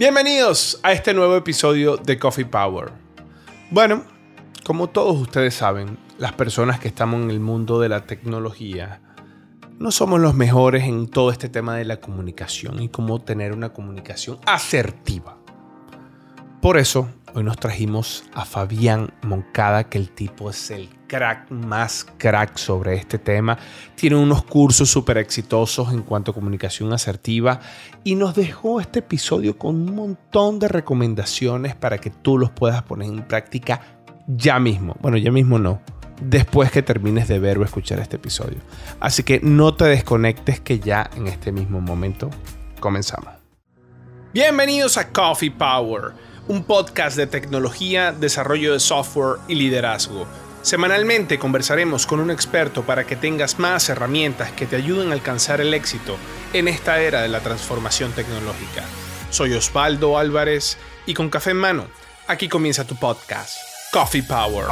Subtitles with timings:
[0.00, 2.90] Bienvenidos a este nuevo episodio de Coffee Power.
[3.70, 4.02] Bueno,
[4.64, 9.02] como todos ustedes saben, las personas que estamos en el mundo de la tecnología
[9.78, 13.74] no somos los mejores en todo este tema de la comunicación y cómo tener una
[13.74, 15.36] comunicación asertiva.
[16.60, 22.06] Por eso, hoy nos trajimos a Fabián Moncada, que el tipo es el crack más
[22.18, 23.56] crack sobre este tema.
[23.94, 27.60] Tiene unos cursos súper exitosos en cuanto a comunicación asertiva
[28.04, 32.82] y nos dejó este episodio con un montón de recomendaciones para que tú los puedas
[32.82, 33.80] poner en práctica
[34.26, 34.96] ya mismo.
[35.00, 35.80] Bueno, ya mismo no.
[36.20, 38.58] Después que termines de ver o escuchar este episodio.
[39.00, 42.28] Así que no te desconectes que ya en este mismo momento
[42.80, 43.30] comenzamos.
[44.34, 50.26] Bienvenidos a Coffee Power un podcast de tecnología, desarrollo de software y liderazgo.
[50.62, 55.60] Semanalmente conversaremos con un experto para que tengas más herramientas que te ayuden a alcanzar
[55.60, 56.16] el éxito
[56.52, 58.82] en esta era de la transformación tecnológica.
[59.30, 60.76] Soy Osvaldo Álvarez
[61.06, 61.86] y con café en mano,
[62.26, 63.56] aquí comienza tu podcast,
[63.92, 64.66] Coffee Power.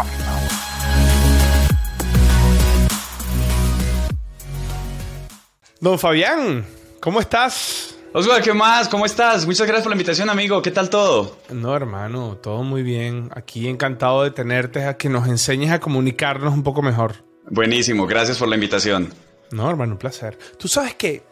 [5.78, 6.66] Don Fabián,
[7.00, 7.87] ¿cómo estás?
[8.18, 8.88] Oswald, ¿qué más?
[8.88, 9.46] ¿Cómo estás?
[9.46, 10.60] Muchas gracias por la invitación, amigo.
[10.60, 11.38] ¿Qué tal todo?
[11.50, 13.30] No, hermano, todo muy bien.
[13.32, 17.24] Aquí encantado de tenerte, a que nos enseñes a comunicarnos un poco mejor.
[17.48, 19.14] Buenísimo, gracias por la invitación.
[19.52, 20.36] No, hermano, un placer.
[20.58, 21.22] Tú sabes que,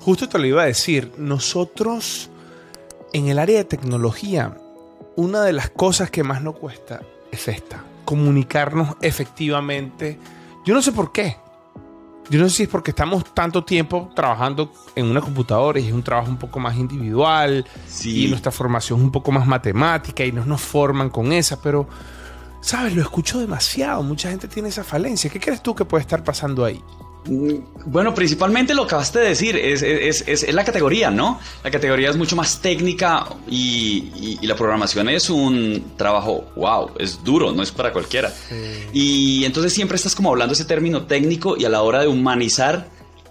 [0.00, 2.28] justo te lo iba a decir, nosotros
[3.12, 4.56] en el área de tecnología,
[5.14, 10.18] una de las cosas que más nos cuesta es esta, comunicarnos efectivamente.
[10.64, 11.36] Yo no sé por qué,
[12.28, 15.92] yo no sé si es porque estamos tanto tiempo trabajando en una computadora y es
[15.92, 17.64] un trabajo un poco más individual
[18.04, 21.88] y nuestra formación es un poco más matemática y no nos forman con esa, pero,
[22.60, 22.94] ¿sabes?
[22.94, 24.02] Lo escucho demasiado.
[24.02, 25.30] Mucha gente tiene esa falencia.
[25.30, 26.82] ¿Qué crees tú que puede estar pasando ahí?
[27.28, 31.40] Mm, bueno, principalmente lo que acabaste de decir es, la categoría, ¿no?
[31.64, 37.50] La categoría es mucho más técnica y, la programación es un trabajo, wow, es duro,
[37.52, 38.32] no es para cualquiera.
[38.92, 42.88] Y entonces siempre estás como hablando ese término técnico y a la hora de humanizar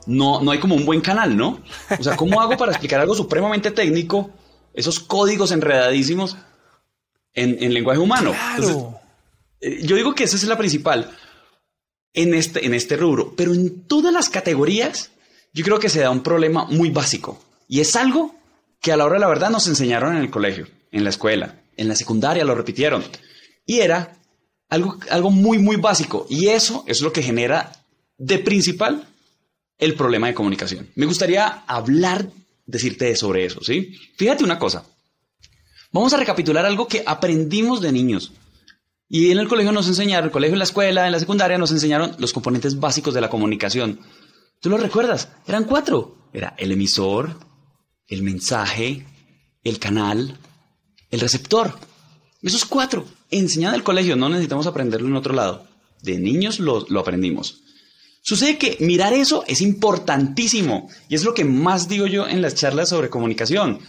[0.07, 1.61] no, no hay como un buen canal, ¿no?
[1.97, 4.29] O sea, ¿cómo hago para explicar algo supremamente técnico,
[4.73, 6.37] esos códigos enredadísimos
[7.33, 8.33] en, lenguaje humano?
[9.61, 11.11] Eh, yo digo que esa es la principal
[12.15, 15.11] en este, en este rubro, pero en todas las categorías
[15.53, 18.35] yo creo que se da un problema muy básico y es algo
[18.81, 21.61] que a la hora de la verdad nos enseñaron en el colegio, en la escuela,
[21.77, 23.03] en la secundaria lo repitieron
[23.65, 24.17] y era
[24.69, 27.71] algo, algo muy, muy básico y eso es lo que genera
[28.17, 29.07] de principal
[29.77, 30.89] el problema de comunicación.
[30.95, 32.29] Me gustaría hablar,
[32.65, 33.93] decirte sobre eso, ¿sí?
[34.15, 34.85] Fíjate una cosa.
[35.91, 38.31] Vamos a recapitular algo que aprendimos de niños.
[39.07, 41.57] Y en el colegio nos enseñaron, en el colegio, en la escuela, en la secundaria,
[41.57, 43.99] nos enseñaron los componentes básicos de la comunicación.
[44.61, 45.29] ¿Tú lo recuerdas?
[45.47, 46.29] Eran cuatro.
[46.33, 47.37] Era el emisor,
[48.07, 49.05] el mensaje,
[49.63, 50.39] el canal,
[51.11, 51.77] el receptor.
[52.41, 55.67] Esos cuatro, enseñados en el colegio, no necesitamos aprenderlo en otro lado.
[56.01, 57.61] De niños lo, lo aprendimos.
[58.21, 62.55] Sucede que mirar eso es importantísimo y es lo que más digo yo en las
[62.55, 63.79] charlas sobre comunicación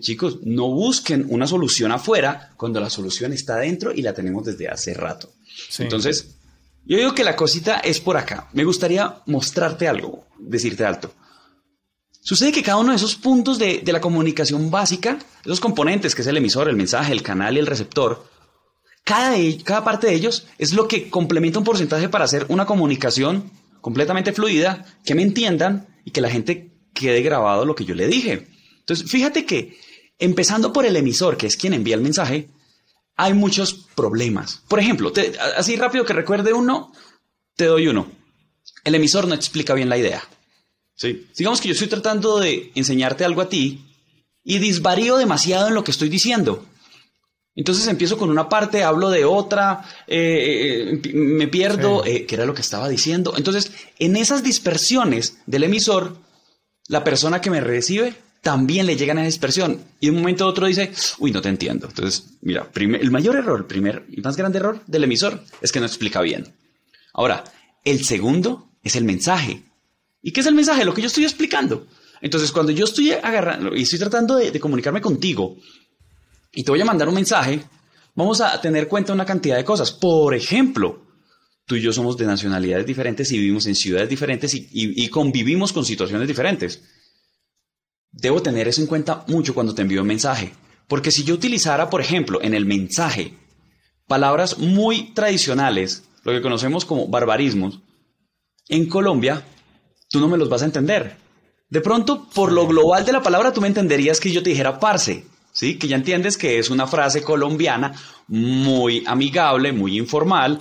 [0.00, 4.68] chicos, no busquen una solución afuera cuando la solución está dentro y la tenemos desde
[4.68, 5.32] hace rato.
[5.78, 6.36] Entonces,
[6.84, 8.48] yo digo que la cosita es por acá.
[8.52, 11.12] Me gustaría mostrarte algo, decirte alto.
[12.20, 16.28] Sucede que cada uno de esos puntos de, la comunicación básica, esos componentes que es
[16.28, 18.26] el emisor, el mensaje, el canal y el receptor,
[19.04, 23.50] cada, cada parte de ellos es lo que complementa un porcentaje para hacer una comunicación
[23.82, 28.06] completamente fluida, que me entiendan y que la gente quede grabado lo que yo le
[28.06, 28.48] dije.
[28.78, 29.78] Entonces, fíjate que
[30.18, 32.48] empezando por el emisor, que es quien envía el mensaje,
[33.16, 34.62] hay muchos problemas.
[34.68, 35.12] Por ejemplo,
[35.56, 36.92] así rápido que recuerde uno,
[37.56, 38.10] te doy uno.
[38.82, 40.22] El emisor no explica bien la idea.
[40.94, 41.26] ¿sí?
[41.36, 43.84] Digamos que yo estoy tratando de enseñarte algo a ti
[44.42, 46.66] y disvarío demasiado en lo que estoy diciendo.
[47.56, 52.46] Entonces empiezo con una parte, hablo de otra, eh, eh, me pierdo, eh, que era
[52.46, 53.34] lo que estaba diciendo.
[53.36, 53.70] Entonces,
[54.00, 56.16] en esas dispersiones del emisor,
[56.88, 59.80] la persona que me recibe también le llegan a esa dispersión.
[59.98, 61.88] Y de un momento a otro dice, uy, no te entiendo.
[61.88, 65.80] Entonces, mira, el mayor error, el primer y más grande error del emisor es que
[65.80, 66.54] no explica bien.
[67.14, 67.42] Ahora,
[67.84, 69.64] el segundo es el mensaje.
[70.22, 70.84] ¿Y qué es el mensaje?
[70.84, 71.86] Lo que yo estoy explicando.
[72.20, 75.56] Entonces, cuando yo estoy agarrando y estoy tratando de, comunicarme contigo
[76.52, 77.62] y te voy a mandar un mensaje,
[78.14, 79.90] vamos a tener cuenta una cantidad de cosas.
[79.90, 81.02] Por ejemplo,
[81.64, 85.84] tú y yo somos de nacionalidades diferentes y vivimos en ciudades diferentes y convivimos con
[85.84, 86.82] situaciones diferentes.
[88.14, 90.52] Debo tener eso en cuenta mucho cuando te envío un mensaje.
[90.88, 93.34] Porque si yo utilizara, por ejemplo, en el mensaje
[94.06, 97.80] palabras muy tradicionales, lo que conocemos como barbarismos,
[98.68, 99.42] en Colombia,
[100.08, 101.16] tú no me los vas a entender.
[101.68, 104.78] De pronto, por lo global de la palabra, tú me entenderías que yo te dijera
[104.78, 105.78] parce, ¿sí?
[105.78, 107.92] Que ya entiendes que es una frase colombiana
[108.28, 110.60] muy amigable, muy informal,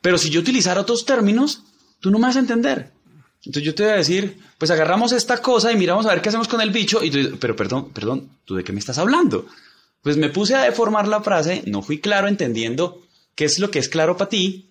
[0.00, 1.62] pero si yo utilizara otros términos,
[2.00, 2.92] tú no me vas a entender.
[3.44, 6.28] Entonces yo te voy a decir, pues agarramos esta cosa y miramos a ver qué
[6.28, 7.02] hacemos con el bicho.
[7.02, 9.46] Y tú pero perdón, perdón, ¿tú de qué me estás hablando?
[10.00, 13.02] Pues me puse a deformar la frase, no fui claro entendiendo
[13.34, 14.68] qué es lo que es claro para ti.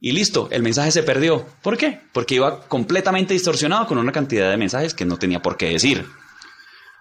[0.00, 1.46] Y listo, el mensaje se perdió.
[1.62, 2.00] ¿Por qué?
[2.12, 6.04] Porque iba completamente distorsionado con una cantidad de mensajes que no tenía por qué decir.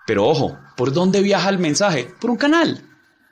[0.05, 2.07] Pero ojo, ¿por dónde viaja el mensaje?
[2.19, 2.83] Por un canal.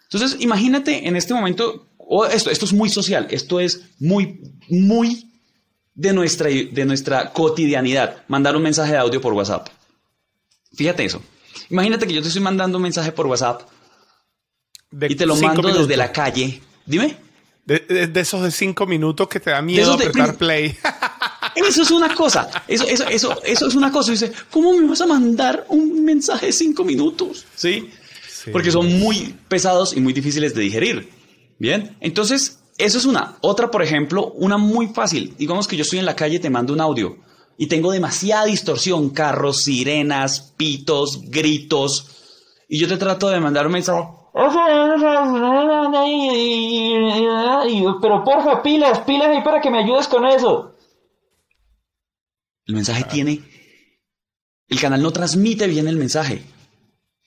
[0.03, 1.87] Entonces, imagínate en este momento,
[2.31, 5.28] esto, esto es muy social, esto es muy, muy
[5.99, 9.67] de nuestra, de nuestra cotidianidad, mandar un mensaje de audio por WhatsApp.
[10.73, 11.21] Fíjate eso.
[11.69, 13.63] Imagínate que yo te estoy mandando un mensaje por WhatsApp
[15.01, 16.61] y te lo mando desde la calle.
[16.85, 17.17] Dime.
[17.65, 20.77] De, esos de cinco minutos que te da miedo apretar play.
[21.55, 22.49] Eso es una cosa.
[22.67, 24.11] Eso, eso, eso, eso es una cosa.
[24.11, 27.45] Dice, ¿cómo me vas a mandar un mensaje de cinco minutos?
[27.55, 27.89] ¿Sí?
[28.53, 31.09] Porque son muy pesados y muy difíciles de digerir.
[31.57, 31.97] Bien.
[31.99, 33.35] Entonces, eso es una.
[33.41, 35.35] Otra, por ejemplo, una muy fácil.
[35.37, 37.17] Digamos que yo estoy en la calle, te mando un audio
[37.57, 42.07] y tengo demasiada distorsión, carros, sirenas, pitos, gritos,
[42.69, 44.07] y yo te trato de mandar un mensaje.
[48.01, 50.73] Pero porfa, pilas, pilas ahí para que me ayudes con eso.
[52.65, 53.41] El mensaje tiene...
[54.69, 56.41] El canal no transmite bien el mensaje.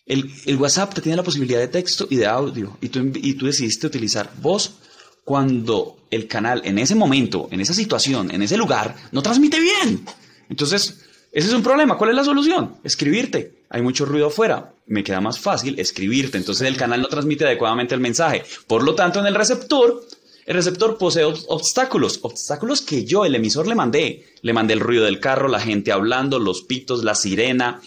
[0.07, 3.45] El, WhatsApp te tiene la posibilidad de texto y de audio y tú, y tú
[3.47, 4.79] decidiste utilizar voz
[5.25, 10.05] cuando el canal en ese momento, en esa situación, en ese lugar, no transmite bien.
[10.49, 11.01] Entonces,
[11.33, 11.97] ese es un problema.
[11.97, 12.77] ¿Cuál es la solución?
[12.85, 13.63] Escribirte.
[13.71, 14.75] Hay mucho ruido afuera.
[14.87, 16.37] Me queda más fácil escribirte.
[16.37, 18.45] Entonces el canal no transmite adecuadamente el mensaje.
[18.67, 20.05] Por lo tanto, en el receptor,
[20.45, 22.19] el receptor posee obstáculos.
[22.21, 24.27] Obstáculos que yo, el emisor, le mandé.
[24.43, 27.81] Le mandé el ruido del carro, la gente hablando, los pitos, la sirena.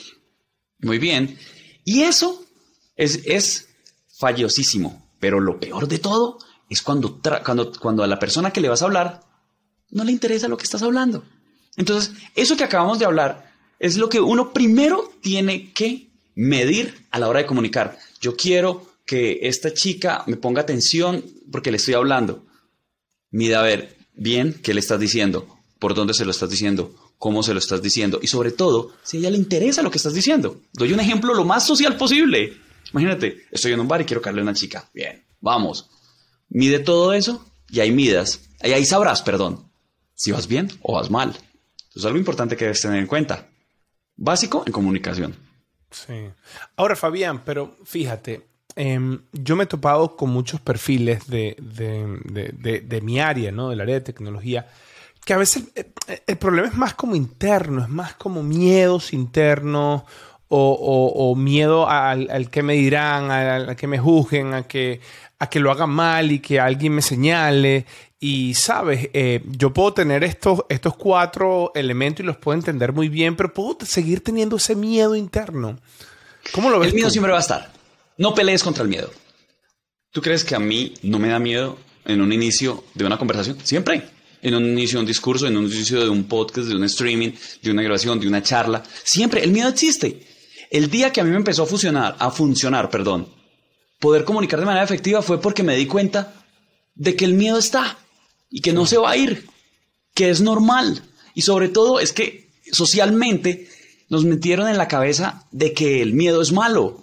[0.79, 1.37] Muy bien.
[1.83, 2.43] Y eso
[2.95, 3.67] es, es
[4.17, 5.11] fallosísimo.
[5.19, 6.39] Pero lo peor de todo
[6.69, 9.21] es cuando, cuando, cuando a la persona que le vas a hablar
[9.91, 11.23] no le interesa lo que estás hablando.
[11.77, 17.19] Entonces, eso que acabamos de hablar es lo que uno primero tiene que medir a
[17.19, 17.97] la hora de comunicar.
[18.19, 22.45] Yo quiero que esta chica me ponga atención porque le estoy hablando.
[23.31, 27.43] Mira a ver bien qué le estás diciendo, por dónde se lo estás diciendo, cómo
[27.43, 30.61] se lo estás diciendo y sobre todo si ella le interesa lo que estás diciendo.
[30.73, 32.57] Doy un ejemplo lo más social posible.
[32.91, 34.89] Imagínate, estoy en un bar y quiero caerle a una chica.
[34.93, 35.89] Bien, vamos.
[36.55, 39.69] Mide todo eso y ahí midas, ahí, ahí sabrás, perdón,
[40.13, 41.31] si vas bien o vas mal.
[41.89, 43.49] Eso es algo importante que debes tener en cuenta.
[44.15, 45.35] Básico en comunicación.
[45.91, 46.13] Sí.
[46.77, 53.19] Ahora, Fabián, pero fíjate, em, yo me he topado con muchos perfiles de, de, mi
[53.19, 53.69] área, ¿no?
[53.69, 54.65] Del área de tecnología,
[55.25, 59.11] que a veces eh, eh, el, problema es más como interno, es más como miedos
[59.11, 60.03] internos
[60.47, 65.01] o, miedo al, que me dirán, al, que me juzguen, a que,
[65.39, 67.85] a que lo hagan mal y que alguien me señale.
[68.19, 73.09] Y sabes, eh, yo puedo tener estos, estos cuatro elementos y los puedo entender muy
[73.09, 75.77] bien, pero puedo seguir teniendo ese miedo interno.
[76.51, 76.89] ¿Cómo lo ves?
[76.89, 77.71] El miedo siempre va a estar.
[78.17, 79.11] No pelees contra el miedo.
[80.11, 83.57] ¿Tú crees que a mí no me da miedo en un inicio de una conversación?
[83.63, 84.09] Siempre.
[84.41, 87.31] En un inicio de un discurso, en un inicio de un podcast, de un streaming,
[87.61, 88.81] de una grabación, de una charla.
[89.03, 89.43] Siempre.
[89.43, 90.34] El miedo existe.
[90.69, 93.29] El día que a mí me empezó a funcionar, a funcionar, perdón,
[93.99, 96.33] poder comunicar de manera efectiva fue porque me di cuenta
[96.95, 97.97] de que el miedo está
[98.49, 99.47] y que no se va a ir,
[100.13, 101.03] que es normal.
[101.33, 103.69] Y sobre todo es que socialmente
[104.09, 107.01] nos metieron en la cabeza de que el miedo es malo.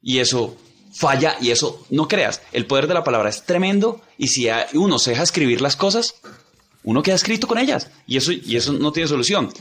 [0.00, 0.56] Y eso
[0.92, 2.42] falla y eso no creas.
[2.52, 6.16] El poder de la palabra es tremendo y si uno se deja escribir las cosas,
[6.82, 9.52] uno queda escrito con ellas y eso, y eso no tiene solución.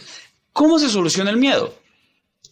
[0.54, 1.76] ¿Cómo se soluciona el miedo?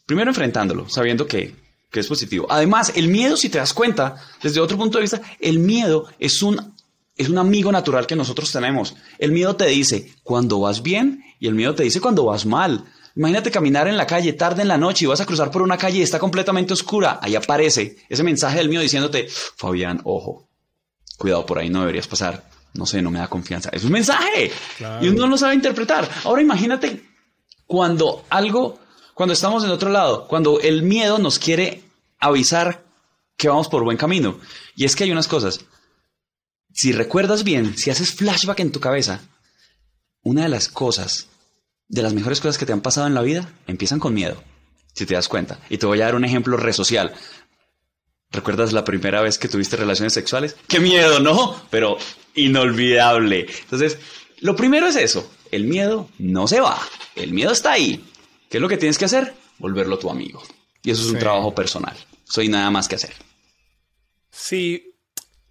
[0.05, 1.55] Primero enfrentándolo, sabiendo que,
[1.91, 2.47] que es positivo.
[2.49, 6.43] Además, el miedo, si te das cuenta, desde otro punto de vista, el miedo es
[6.43, 6.73] un,
[7.17, 8.95] es un amigo natural que nosotros tenemos.
[9.17, 12.85] El miedo te dice cuando vas bien y el miedo te dice cuando vas mal.
[13.15, 15.77] Imagínate caminar en la calle tarde en la noche y vas a cruzar por una
[15.77, 17.19] calle y está completamente oscura.
[17.21, 20.49] Ahí aparece ese mensaje del miedo diciéndote, Fabián, ojo,
[21.17, 22.43] cuidado por ahí, no deberías pasar.
[22.73, 23.69] No sé, no me da confianza.
[23.71, 24.51] Es un mensaje
[25.01, 26.09] y uno no lo sabe interpretar.
[26.25, 27.01] Ahora imagínate
[27.65, 28.79] cuando algo
[29.15, 31.83] cuando estamos en otro lado, cuando el miedo nos quiere
[32.19, 32.83] avisar
[33.37, 34.37] que vamos por buen camino.
[34.75, 35.61] Y es que hay unas cosas.
[36.73, 39.21] Si recuerdas bien, si haces flashback en tu cabeza,
[40.21, 41.27] una de las cosas,
[41.87, 44.43] de las mejores cosas que te han pasado en la vida, empiezan con miedo,
[44.93, 45.61] si te das cuenta.
[45.69, 47.13] Y te voy a dar un ejemplo resocial.
[48.31, 50.57] ¿Recuerdas la primera vez que tuviste relaciones sexuales?
[50.67, 51.55] ¡Qué miedo, no!
[51.69, 51.97] Pero
[52.33, 53.45] inolvidable.
[53.61, 53.97] Entonces,
[54.41, 55.31] lo primero es eso.
[55.51, 56.77] El miedo no se va.
[57.15, 58.03] El miedo está ahí.
[58.49, 59.33] ¿Qué es lo que tienes que hacer?
[59.59, 60.41] Volverlo tu amigo.
[60.83, 61.95] Y eso es un trabajo personal.
[62.23, 63.13] Soy nada más que hacer.
[64.31, 64.95] Sí,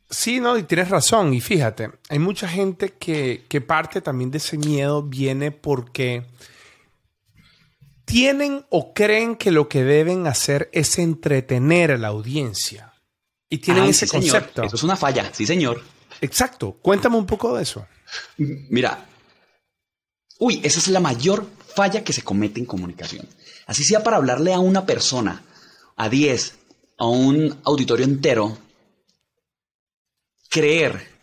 [0.09, 1.35] sí, no, y tienes razón.
[1.35, 6.27] Y fíjate, hay mucha gente que, que parte también de ese miedo viene porque
[8.05, 12.93] tienen o creen que lo que deben hacer es entretener a la audiencia.
[13.49, 14.63] Y tienen ese concepto.
[14.63, 15.83] Eso es una falla, sí, señor.
[16.21, 16.73] Exacto.
[16.81, 17.87] Cuéntame un poco de eso.
[18.37, 19.07] Mira,
[20.39, 23.29] uy, esa es la mayor falla que se comete en comunicación.
[23.67, 25.43] Así sea para hablarle a una persona,
[25.97, 26.55] a 10,
[26.99, 28.57] a un auditorio entero,
[30.51, 31.15] creer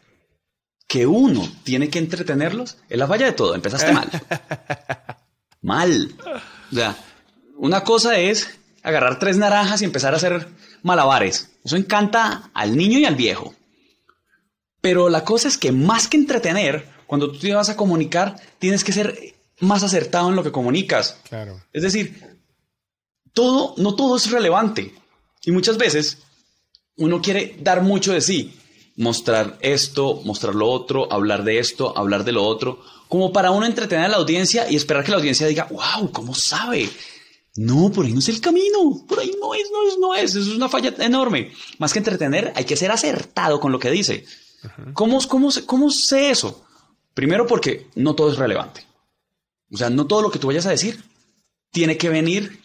[0.87, 3.55] que uno tiene que entretenerlos es la falla de todo.
[3.55, 4.09] Empezaste mal.
[5.61, 6.15] mal.
[6.71, 6.97] O sea,
[7.57, 8.49] una cosa es
[8.83, 10.49] agarrar tres naranjas y empezar a hacer
[10.83, 11.49] malabares.
[11.63, 13.55] Eso encanta al niño y al viejo.
[14.81, 18.83] Pero la cosa es que más que entretener, cuando tú te vas a comunicar, tienes
[18.83, 19.17] que ser
[19.61, 21.17] más acertado en lo que comunicas.
[21.29, 21.61] Claro.
[21.71, 22.39] Es decir,
[23.33, 24.93] todo, no todo es relevante.
[25.43, 26.19] Y muchas veces
[26.97, 28.53] uno quiere dar mucho de sí,
[28.97, 33.65] mostrar esto, mostrar lo otro, hablar de esto, hablar de lo otro, como para uno
[33.65, 36.89] entretener a la audiencia y esperar que la audiencia diga, wow, ¿cómo sabe?
[37.55, 40.35] No, por ahí no es el camino, por ahí no es, no es, no es,
[40.35, 41.51] eso es una falla enorme.
[41.79, 44.25] Más que entretener, hay que ser acertado con lo que dice.
[44.93, 46.63] ¿Cómo, cómo, cómo sé eso?
[47.13, 48.85] Primero porque no todo es relevante.
[49.71, 51.03] O sea, no todo lo que tú vayas a decir
[51.71, 52.61] tiene que venir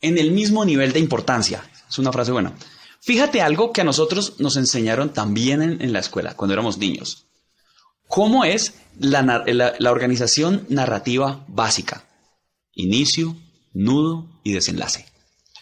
[0.00, 1.62] en el mismo nivel de importancia.
[1.88, 2.54] Es una frase buena.
[3.00, 7.26] Fíjate algo que a nosotros nos enseñaron también en, la escuela, cuando éramos niños.
[8.08, 12.04] ¿Cómo es la, la organización narrativa básica?
[12.72, 13.36] Inicio,
[13.72, 15.06] nudo y desenlace.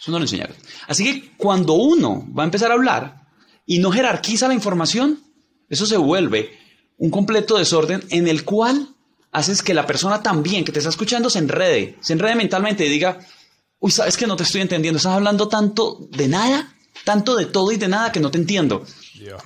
[0.01, 0.57] Eso no lo enseñaron.
[0.87, 3.29] Así que cuando uno va a empezar a hablar
[3.67, 5.23] y no jerarquiza la información,
[5.69, 6.57] eso se vuelve
[6.97, 8.89] un completo desorden en el cual
[9.33, 12.89] haces que la persona también que te está escuchando se enrede, se enrede mentalmente y
[12.89, 13.19] diga,
[13.79, 17.73] uy, sabes que no te estoy entendiendo, estás hablando tanto de nada, tanto de todo
[17.73, 18.85] y de nada que no te entiendo.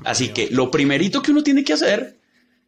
[0.05, 2.19] Así que lo primerito que uno tiene que hacer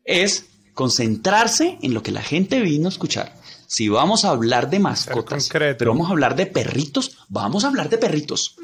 [0.04, 3.34] es concentrarse en lo que la gente vino a escuchar.
[3.66, 7.88] Si vamos a hablar de mascotas, pero vamos a hablar de perritos, vamos a hablar
[7.88, 8.56] de perritos.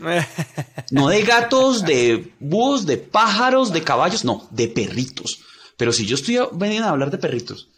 [0.90, 5.40] no de gatos, de búhos, de pájaros, de caballos, no, de perritos.
[5.76, 7.68] Pero si yo estoy veniendo a hablar de perritos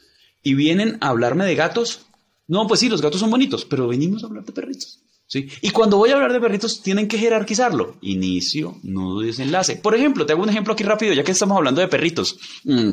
[0.43, 2.07] y vienen a hablarme de gatos,
[2.49, 5.01] no, pues sí, los gatos son bonitos, pero venimos a hablar de perritos.
[5.27, 5.49] ¿sí?
[5.61, 7.97] Y cuando voy a hablar de perritos, tienen que jerarquizarlo.
[8.03, 9.77] Inicio, nudo desenlace.
[9.77, 12.39] Por ejemplo, te hago un ejemplo aquí rápido, ya que estamos hablando de perritos.
[12.65, 12.91] Mm.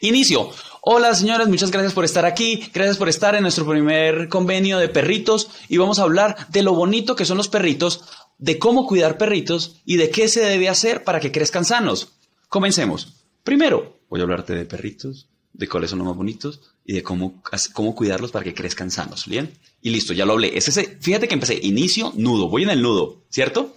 [0.00, 0.50] Inicio.
[0.88, 4.88] Hola señores, muchas gracias por estar aquí, gracias por estar en nuestro primer convenio de
[4.88, 8.04] perritos y vamos a hablar de lo bonito que son los perritos,
[8.38, 12.12] de cómo cuidar perritos y de qué se debe hacer para que crezcan sanos.
[12.48, 13.24] Comencemos.
[13.42, 17.42] Primero, voy a hablarte de perritos, de cuáles son los más bonitos y de cómo,
[17.72, 19.26] cómo cuidarlos para que crezcan sanos.
[19.26, 19.52] ¿Bien?
[19.80, 20.56] Y listo, ya lo hablé.
[20.56, 22.48] Es ese, fíjate que empecé inicio, nudo.
[22.48, 23.76] Voy en el nudo, ¿cierto?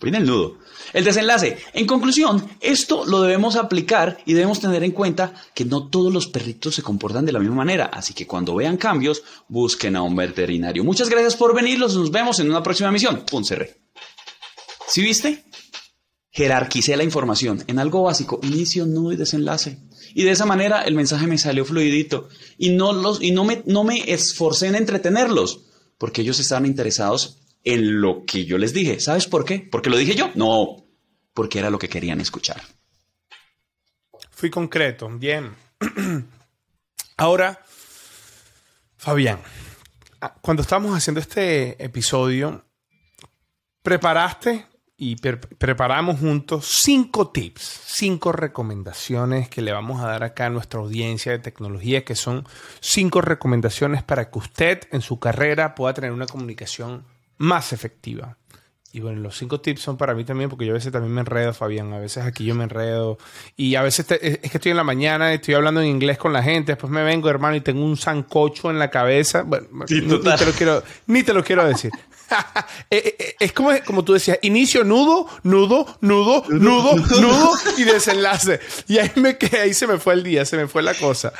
[0.00, 0.58] Voy en el nudo.
[0.92, 1.58] El desenlace.
[1.74, 6.28] En conclusión, esto lo debemos aplicar y debemos tener en cuenta que no todos los
[6.28, 7.86] perritos se comportan de la misma manera.
[7.86, 10.84] Así que cuando vean cambios, busquen a un veterinario.
[10.84, 11.78] Muchas gracias por venir.
[11.78, 13.24] Nos vemos en una próxima misión.
[13.28, 13.76] Pum, cerré.
[14.86, 15.44] ¿Sí viste?
[16.30, 19.87] Jerarquicé la información en algo básico, inicio, nudo y desenlace.
[20.14, 22.28] Y de esa manera el mensaje me salió fluidito.
[22.56, 25.64] Y no, los, y no, me, no me esforcé en entretenerlos,
[25.98, 29.00] porque ellos estaban interesados en lo que yo les dije.
[29.00, 29.60] ¿Sabes por qué?
[29.60, 30.30] ¿Porque lo dije yo?
[30.34, 30.86] No,
[31.34, 32.62] porque era lo que querían escuchar.
[34.30, 35.54] Fui concreto, bien.
[37.16, 37.64] Ahora,
[38.96, 39.40] Fabián,
[40.20, 42.64] ah, cuando estábamos haciendo este episodio,
[43.82, 44.67] preparaste
[45.00, 50.80] y preparamos juntos cinco tips, cinco recomendaciones que le vamos a dar acá a nuestra
[50.80, 52.44] audiencia de tecnología, que son
[52.80, 57.04] cinco recomendaciones para que usted en su carrera pueda tener una comunicación
[57.36, 58.38] más efectiva.
[58.90, 61.20] Y bueno, los cinco tips son para mí también, porque yo a veces también me
[61.20, 61.92] enredo, Fabián.
[61.92, 63.18] A veces aquí yo me enredo.
[63.54, 66.42] Y a veces es que estoy en la mañana, estoy hablando en inglés con la
[66.42, 69.42] gente, después me vengo, hermano, y tengo un sancocho en la cabeza.
[69.42, 71.92] Bueno, ni, te lo quiero, ni te lo quiero decir.
[72.90, 77.84] Eh, eh, eh, es como, como tú decías, inicio, nudo, nudo, nudo, nudo, nudo y
[77.84, 78.60] desenlace.
[78.86, 81.32] Y ahí me quedé, ahí se me fue el día, se me fue la cosa.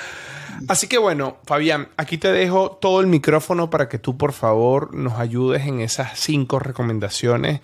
[0.67, 4.95] Así que bueno, Fabián, aquí te dejo todo el micrófono para que tú por favor
[4.95, 7.61] nos ayudes en esas cinco recomendaciones.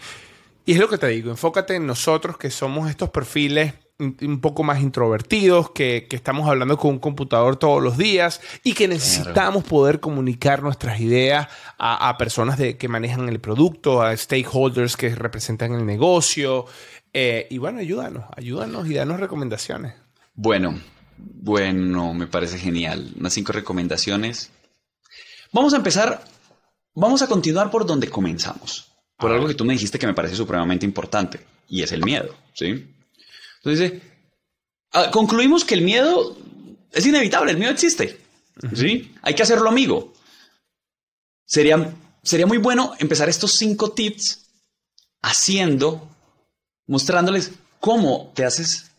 [0.64, 4.64] Y es lo que te digo, enfócate en nosotros que somos estos perfiles un poco
[4.64, 10.00] más introvertidos, que, estamos hablando con un computador todos los días y que necesitamos poder
[10.00, 11.48] comunicar nuestras ideas
[11.78, 16.66] a, personas de, que manejan el producto, a stakeholders que representan el negocio.
[17.12, 19.94] Eh, y bueno, ayúdanos, ayúdanos y danos recomendaciones.
[20.34, 20.76] Bueno,
[21.16, 23.12] bueno, me parece genial.
[23.16, 24.50] Unas cinco recomendaciones.
[25.52, 26.24] Vamos a empezar,
[26.94, 28.90] vamos a continuar por donde comenzamos.
[29.16, 32.34] por algo que tú me dijiste que me parece supremamente importante, y es el miedo,
[32.52, 32.90] ¿sí?
[33.64, 34.02] Entonces,
[34.92, 36.36] ah, concluimos que el miedo
[36.92, 38.20] es inevitable, el miedo existe,
[38.74, 39.12] ¿sí?
[39.22, 40.12] Hay que hacerlo amigo.
[41.46, 44.46] Sería, sería muy bueno empezar estos cinco tips
[45.22, 46.08] haciendo,
[46.86, 48.90] mostrándoles cómo te haces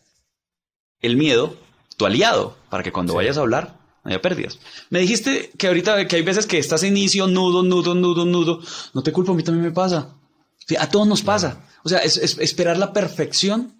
[1.00, 1.56] el miedo
[1.96, 4.58] tu aliado para que cuando vayas a hablar no haya pérdidas.
[4.90, 8.60] Me dijiste que ahorita que hay veces que estás en inicio, nudo, nudo, nudo, nudo.
[8.94, 10.14] No te culpo, a mí también me pasa.
[10.78, 11.64] a todos nos pasa.
[11.84, 13.75] O sea, es, esperar la perfección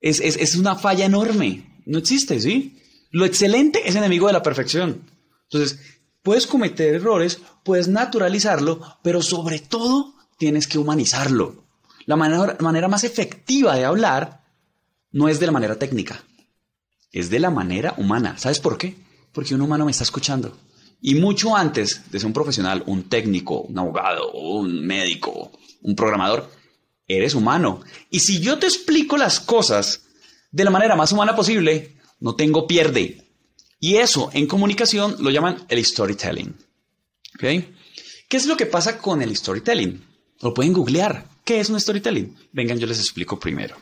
[0.00, 1.82] es, es, una falla enorme.
[1.86, 2.78] No existe, ¿sí?
[3.10, 5.02] Lo excelente es enemigo de la perfección.
[5.44, 5.78] Entonces,
[6.22, 11.64] puedes cometer errores, puedes naturalizarlo, pero sobre todo tienes que humanizarlo.
[12.04, 14.44] La manera, manera más efectiva de hablar
[15.12, 16.22] no es de la manera técnica,
[17.12, 18.38] es de la manera humana.
[18.38, 18.96] ¿Sabes por qué?
[19.32, 20.56] Porque un humano me está escuchando.
[21.00, 26.50] Y mucho antes de ser un profesional, un técnico, un abogado, un médico, un programador,
[27.08, 27.82] eres humano.
[28.10, 30.02] Y si yo te explico las cosas
[30.50, 33.22] de la manera más humana posible, no tengo pierde.
[33.78, 36.56] Y eso en comunicación lo llaman el storytelling.
[37.38, 40.02] ¿Qué es lo que pasa con el storytelling?
[40.40, 41.26] Lo pueden googlear.
[41.44, 42.36] ¿Qué es un storytelling?
[42.52, 43.76] Vengan, yo les explico primero.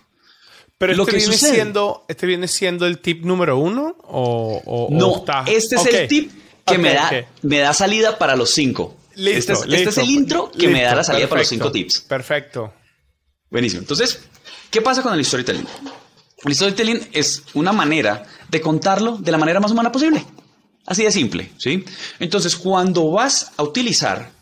[0.76, 5.76] Pero este, que viene siendo, este viene siendo el tip número uno o, no, este
[5.76, 6.32] es el tip
[6.66, 7.10] que me, da,
[7.42, 8.96] me da salida para los cinco.
[9.14, 12.00] Listo, este, es, este el intro que me da la salida para los cinco tips.
[12.00, 12.72] Perfecto.
[13.54, 13.82] Buenísimo.
[13.82, 14.18] Entonces,
[14.68, 15.64] ¿qué pasa con el storytelling?
[16.44, 20.26] El storytelling es una manera de contarlo de la manera más humana posible.
[20.86, 21.84] Así de simple, ¿sí?
[22.18, 24.32] Entonces, cuando vas a utilizar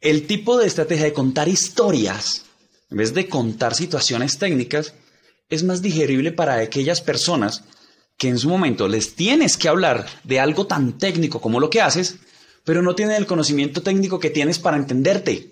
[0.00, 2.46] el tipo de estrategia de contar historias,
[2.88, 4.94] en vez de contar situaciones técnicas,
[5.50, 7.64] es más digerible para aquellas personas
[8.16, 11.82] que en su momento les tienes que hablar de algo tan técnico como lo que
[11.82, 12.16] haces,
[12.64, 15.50] pero no tienen el conocimiento técnico que tienes para entenderte.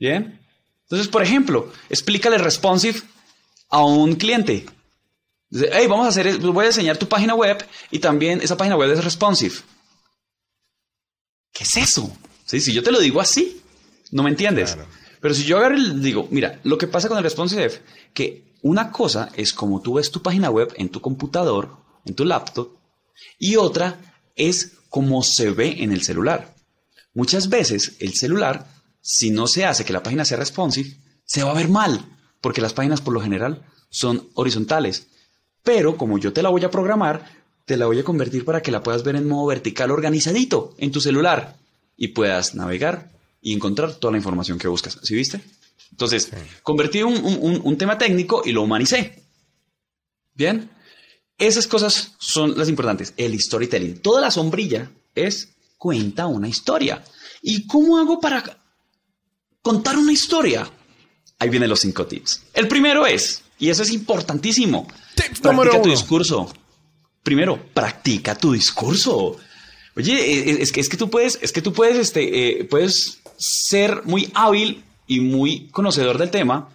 [0.00, 0.40] ¿Bien?
[0.88, 3.02] Entonces, por ejemplo, explícale responsive
[3.68, 4.64] a un cliente.
[5.50, 8.76] Dice, hey, vamos a hacer, voy a enseñar tu página web y también esa página
[8.76, 9.54] web es responsive.
[11.52, 12.10] ¿Qué es eso?
[12.46, 12.60] ¿Sí?
[12.60, 13.60] Si yo te lo digo así,
[14.12, 14.78] no me entiendes.
[15.20, 17.82] Pero si yo agarro y digo, mira, lo que pasa con el responsive,
[18.14, 22.24] que una cosa es como tú ves tu página web en tu computador, en tu
[22.24, 22.70] laptop,
[23.38, 23.98] y otra
[24.36, 26.54] es como se ve en el celular.
[27.12, 28.66] Muchas veces el celular,
[29.08, 30.94] si no se hace que la página sea responsive,
[31.24, 32.04] se va a ver mal,
[32.42, 35.06] porque las páginas por lo general son horizontales.
[35.62, 37.24] Pero como yo te la voy a programar,
[37.64, 40.92] te la voy a convertir para que la puedas ver en modo vertical organizadito en
[40.92, 41.56] tu celular
[41.96, 44.98] y puedas navegar y encontrar toda la información que buscas.
[45.02, 45.40] ¿Sí viste?
[45.90, 46.30] Entonces,
[46.62, 49.22] convertí un, tema técnico y lo humanicé.
[50.34, 50.68] Bien,
[51.38, 53.14] esas cosas son las importantes.
[53.16, 54.00] El storytelling.
[54.02, 57.02] Toda la sombrilla es cuenta una historia.
[57.40, 58.57] ¿Y cómo hago para
[59.68, 60.66] contar una historia?
[61.38, 62.42] Ahí vienen los cinco tips.
[62.54, 64.88] El primero es, y eso es importantísimo,
[65.42, 66.50] practica tu discurso.
[67.22, 69.36] Primero, practica tu discurso.
[69.94, 72.64] Oye, e, e, es, que, es que tú puedes, es que tú puedes, este, eh,
[72.64, 76.70] puedes ser muy hábil y muy conocedor del tema,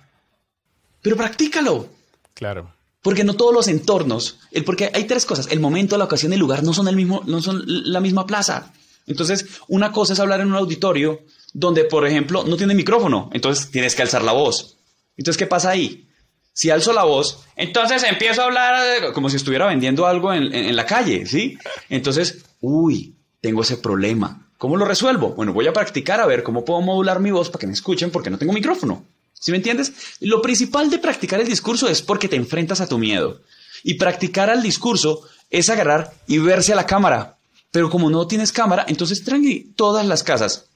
[1.01, 1.89] pero practícalo.
[2.35, 2.71] Claro.
[3.01, 6.35] Porque no todos los entornos, el, porque hay tres cosas, el momento, la ocasión y
[6.35, 8.71] el lugar no son, el mismo, no son la misma plaza.
[9.07, 11.21] Entonces, una cosa es hablar en un auditorio
[11.53, 14.77] donde, por ejemplo, no tiene micrófono, entonces tienes que alzar la voz.
[15.15, 16.07] Entonces, ¿qué pasa ahí?
[16.51, 20.75] Si alzo la voz, entonces empiezo a hablar como si estuviera vendiendo algo en, en
[20.75, 21.57] la calle, ¿sí?
[21.89, 24.49] Entonces, uy, tengo ese problema.
[24.57, 25.31] ¿Cómo lo resuelvo?
[25.31, 28.11] Bueno, voy a practicar a ver cómo puedo modular mi voz para que me escuchen
[28.11, 29.03] porque no tengo micrófono.
[29.33, 29.91] ¿Sí me entiendes?
[30.21, 33.41] Lo principal de practicar el discurso es porque te enfrentas a tu miedo.
[33.83, 37.35] Y practicar al discurso es agarrar y verse a la cámara.
[37.71, 40.67] Pero como no tienes cámara, entonces tranqui, todas las casas,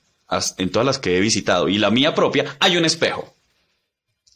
[0.58, 3.34] en todas las que he visitado y la mía propia, hay un espejo.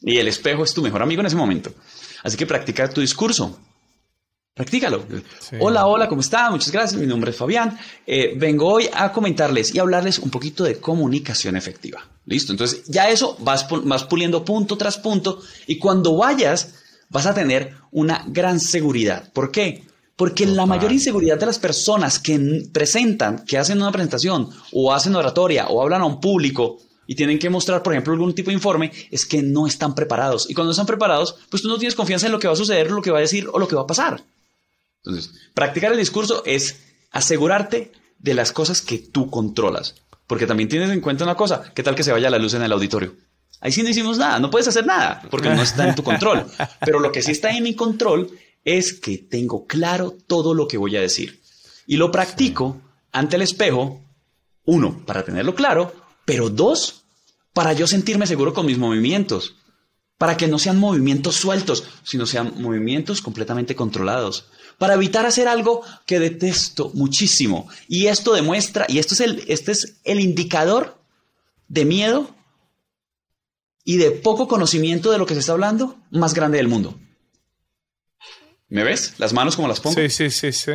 [0.00, 1.72] Y el espejo es tu mejor amigo en ese momento.
[2.22, 3.58] Así que practica tu discurso.
[4.54, 5.06] Practícalo.
[5.60, 6.52] Hola, hola, ¿cómo están?
[6.52, 7.00] Muchas gracias.
[7.00, 7.78] Mi nombre es Fabián.
[8.06, 12.06] Eh, vengo hoy a comentarles y hablarles un poquito de comunicación efectiva.
[12.26, 12.52] Listo.
[12.52, 16.74] Entonces, ya eso vas, vas puliendo punto tras punto y cuando vayas
[17.08, 19.32] vas a tener una gran seguridad.
[19.32, 19.84] ¿Por qué?
[20.22, 25.16] Porque la mayor inseguridad de las personas que presentan, que hacen una presentación o hacen
[25.16, 28.54] oratoria o hablan a un público y tienen que mostrar, por ejemplo, algún tipo de
[28.54, 30.48] informe, es que no están preparados.
[30.48, 32.56] Y cuando no están preparados, pues tú no tienes confianza en lo que va a
[32.56, 34.22] suceder, lo que va a decir o lo que va a pasar.
[35.04, 36.78] Entonces, practicar el discurso es
[37.10, 39.96] asegurarte de las cosas que tú controlas.
[40.28, 42.62] Porque también tienes en cuenta una cosa, ¿qué tal que se vaya la luz en
[42.62, 43.16] el auditorio?
[43.60, 46.46] Ahí sí no hicimos nada, no puedes hacer nada, porque no está en tu control.
[46.86, 48.30] Pero lo que sí está en mi control
[48.64, 51.40] es que tengo claro todo lo que voy a decir.
[51.86, 54.00] Y lo practico ante el espejo,
[54.64, 55.92] uno, para tenerlo claro,
[56.24, 57.02] pero dos,
[57.52, 59.56] para yo sentirme seguro con mis movimientos,
[60.16, 64.46] para que no sean movimientos sueltos, sino sean movimientos completamente controlados,
[64.78, 67.68] para evitar hacer algo que detesto muchísimo.
[67.88, 70.98] Y esto demuestra, y esto es el, este es el indicador
[71.68, 72.34] de miedo
[73.84, 76.98] y de poco conocimiento de lo que se está hablando más grande del mundo.
[78.72, 79.12] ¿Me ves?
[79.18, 79.94] Las manos como las pongo.
[80.00, 80.72] Sí, sí, sí, sí.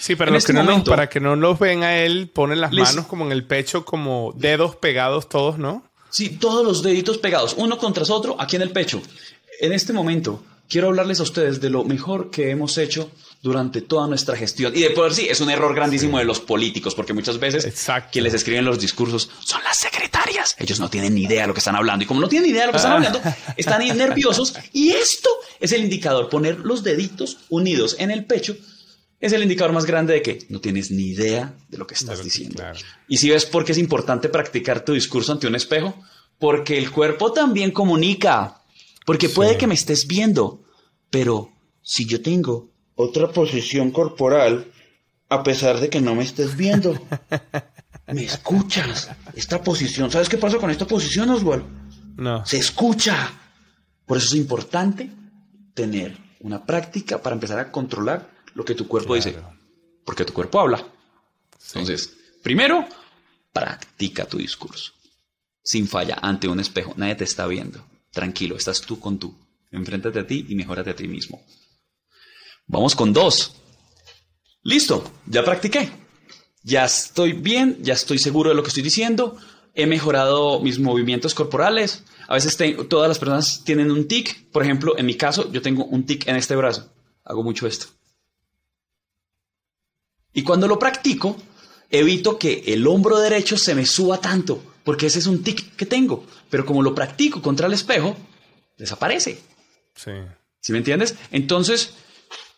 [0.00, 3.06] Sí, pero este que no para que no los ven a él, ponen las manos
[3.06, 5.84] como en el pecho, como dedos pegados todos, ¿no?
[6.10, 9.00] Sí, todos los deditos pegados, uno contra otro, aquí en el pecho.
[9.60, 13.12] En este momento, quiero hablarles a ustedes de lo mejor que hemos hecho
[13.42, 14.76] durante toda nuestra gestión.
[14.76, 18.10] Y de poder sí, es un error grandísimo de los políticos, porque muchas veces Exacto.
[18.12, 20.54] quien les escriben los discursos son las secretarias.
[20.58, 22.04] Ellos no tienen ni idea de lo que están hablando.
[22.04, 23.20] Y como no tienen ni idea de lo que están hablando,
[23.56, 24.54] están nerviosos.
[24.72, 26.28] Y esto es el indicador.
[26.28, 28.56] Poner los deditos unidos en el pecho
[29.20, 32.22] es el indicador más grande de que no tienes ni idea de lo que estás
[32.22, 32.62] diciendo.
[33.08, 35.94] Y si ves por qué es importante practicar tu discurso ante un espejo,
[36.38, 38.62] porque el cuerpo también comunica.
[39.06, 40.62] Porque puede que me estés viendo,
[41.10, 44.70] pero si yo tengo otra posición corporal,
[45.28, 46.94] a pesar de que no me estés viendo.
[48.12, 49.10] ¿Me escuchas?
[49.34, 51.64] Esta posición, ¿sabes qué pasa con esta posición, Oswald?
[52.16, 52.44] No.
[52.44, 53.32] Se escucha.
[54.04, 55.10] Por eso es importante
[55.74, 59.36] tener una práctica para empezar a controlar lo que tu cuerpo dice.
[60.04, 60.84] Porque tu cuerpo habla.
[61.68, 62.84] Entonces, primero,
[63.52, 64.92] practica tu discurso.
[65.62, 66.94] Sin falla, ante un espejo.
[66.96, 67.84] Nadie te está viendo.
[68.10, 69.36] Tranquilo, estás tú con tú.
[69.70, 71.40] Enfréntate a ti y mejórate a ti mismo.
[72.70, 73.56] Vamos con dos.
[74.62, 75.90] Listo, ya practiqué.
[76.62, 79.36] Ya estoy bien, ya estoy seguro de lo que estoy diciendo.
[79.74, 82.04] He mejorado mis movimientos corporales.
[82.28, 82.56] A veces
[82.88, 84.48] todas las personas tienen un tic.
[84.52, 86.92] Por ejemplo, en mi caso, yo tengo un tic en este brazo.
[87.24, 87.86] Hago mucho esto.
[90.32, 91.36] Y cuando lo practico,
[91.90, 95.86] evito que el hombro derecho se me suba tanto, porque ese es un tic que
[95.86, 96.24] tengo.
[96.48, 98.16] Pero como lo practico contra el espejo,
[98.78, 99.40] desaparece.
[99.96, 100.12] Sí.
[100.60, 101.16] ¿Sí me entiendes?
[101.32, 101.94] Entonces,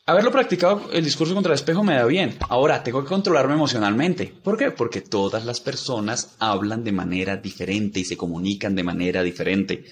[0.05, 2.37] Haberlo practicado el discurso contra el espejo me da bien.
[2.49, 4.35] Ahora tengo que controlarme emocionalmente.
[4.43, 4.73] ¿Por qué?
[4.73, 9.85] Porque todas las personas hablan de manera diferente y se comunican de manera diferente.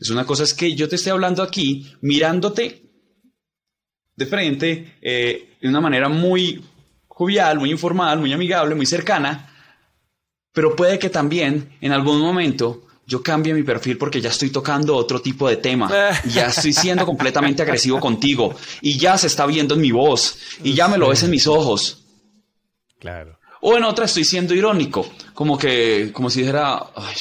[0.00, 2.82] Es una cosa es que yo te esté hablando aquí, mirándote
[4.16, 6.64] de frente, eh, de una manera muy
[7.06, 9.50] jovial, muy informal, muy amigable, muy cercana,
[10.52, 14.96] pero puede que también en algún momento yo cambio mi perfil porque ya estoy tocando
[14.96, 15.90] otro tipo de tema,
[16.32, 20.74] ya estoy siendo completamente agresivo contigo y ya se está viendo en mi voz y
[20.74, 22.04] ya me lo ves en mis ojos.
[22.98, 23.38] Claro.
[23.60, 27.14] O en otra estoy siendo irónico, como que, como si dijera, ay,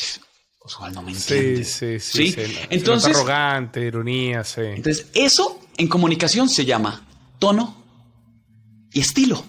[0.60, 1.64] Oswald no me entiende.
[1.64, 2.56] Sí, sí, sí.
[2.70, 4.62] Entonces, arrogante, ironía, sí.
[4.62, 7.06] Entonces, eso en comunicación se llama
[7.40, 7.84] tono
[8.92, 9.44] y estilo.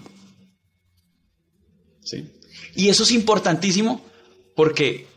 [2.01, 2.31] Sí.
[2.75, 4.05] Y eso es importantísimo
[4.55, 5.07] porque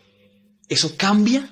[0.69, 1.49] eso cambia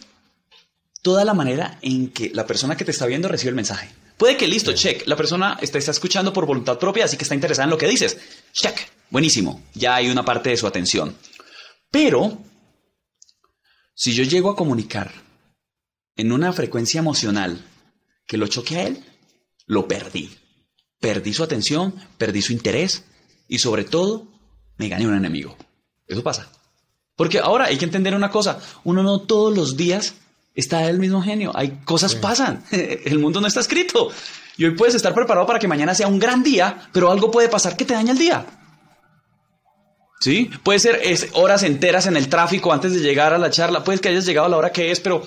[1.02, 3.88] toda la manera en que la persona que te está viendo recibe el mensaje.
[4.16, 7.35] Puede que listo, check, la persona está, está escuchando por voluntad propia, así que está
[7.35, 8.18] interesada en lo que dices.
[8.52, 11.16] Check, buenísimo, ya hay una parte de su atención.
[11.90, 12.42] Pero,
[13.94, 15.12] si yo llego a comunicar
[16.16, 17.62] en una frecuencia emocional
[18.26, 19.05] que lo choque a él,
[19.66, 20.31] lo perdí.
[20.98, 23.05] Perdí su atención, perdí su interés
[23.48, 24.29] y sobre todo,
[24.79, 25.57] me gané un enemigo.
[26.07, 26.50] Eso pasa.
[27.16, 30.14] Porque ahora hay que entender una cosa, uno no todos los días
[30.55, 34.11] está el mismo genio, hay cosas pasan, el mundo no está escrito.
[34.59, 37.48] Y hoy puedes estar preparado para que mañana sea un gran día, pero algo puede
[37.48, 38.46] pasar que te daña el día.
[40.18, 40.50] ¿Sí?
[40.62, 40.98] Puede ser
[41.35, 44.46] horas enteras en el tráfico antes de llegar a la charla, puede que hayas llegado
[44.46, 45.22] a la hora que es, pero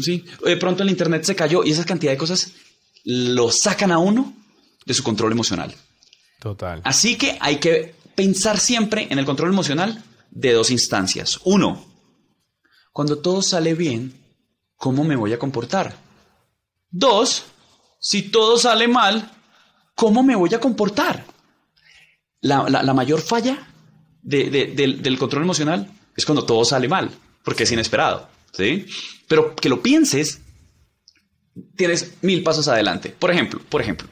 [0.00, 2.52] sí, de pronto el internet se cayó y esa cantidad de cosas
[3.04, 4.32] lo sacan a uno
[4.84, 5.72] de su control emocional.
[6.40, 6.80] Total.
[6.84, 11.40] Así que hay que pensar siempre en el control emocional de dos instancias.
[11.44, 11.84] Uno,
[12.92, 14.14] cuando todo sale bien,
[14.76, 15.96] ¿cómo me voy a comportar?
[16.90, 17.44] Dos,
[17.98, 19.32] si todo sale mal,
[19.94, 21.24] ¿cómo me voy a comportar?
[22.40, 23.66] La, mayor falla
[24.22, 27.10] del, control emocional es cuando todo sale mal,
[27.44, 28.28] porque es inesperado.
[28.52, 28.86] ¿sí?
[29.26, 30.40] Pero que lo pienses,
[31.76, 33.10] tienes mil pasos adelante.
[33.10, 34.08] Por ejemplo, por ejemplo,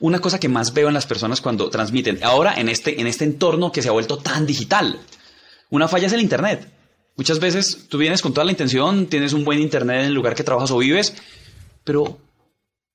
[0.00, 3.24] una cosa que más veo en las personas cuando transmiten, ahora en este, en este
[3.24, 5.00] entorno que se ha vuelto tan digital,
[5.74, 6.70] una falla es el Internet.
[7.16, 10.34] Muchas veces tú vienes con toda la intención, tienes un buen Internet en el lugar
[10.34, 11.14] que trabajas o vives,
[11.82, 12.18] pero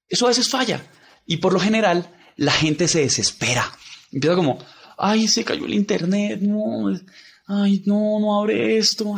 [0.08, 0.86] eso a veces falla.
[1.26, 3.72] Y por lo general, la gente se desespera.
[4.12, 4.60] Empieza como,
[4.98, 6.90] ay, se cayó el Internet, no,
[7.48, 9.16] ay, no, no abre esto.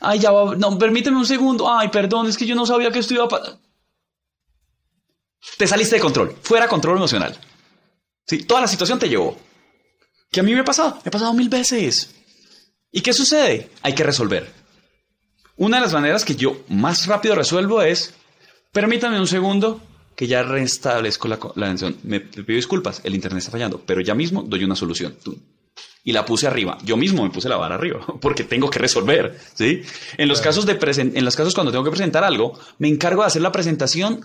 [0.00, 1.72] Ay, ya va, no, permíteme un segundo.
[1.72, 3.58] Ay, perdón, es que yo no sabía que esto iba a.
[5.56, 7.38] Te saliste de control, fuera control emocional.
[8.26, 8.44] ¿Sí?
[8.44, 9.38] Toda la situación te llevó.
[10.32, 12.14] Que a mí me ha pasado, me ha pasado mil veces.
[12.90, 13.70] ¿Y qué sucede?
[13.82, 14.50] Hay que resolver.
[15.56, 18.14] Una de las maneras que yo más rápido resuelvo es,
[18.72, 19.82] permítanme un segundo
[20.16, 21.98] que ya restablezco la, la atención.
[22.02, 25.14] Me pido disculpas, el internet está fallando, pero ya mismo doy una solución.
[26.02, 26.78] Y la puse arriba.
[26.82, 29.38] Yo mismo me puse la vara arriba porque tengo que resolver.
[29.52, 29.82] ¿sí?
[30.16, 30.78] En, los casos de
[31.14, 34.24] en los casos cuando tengo que presentar algo, me encargo de hacer la presentación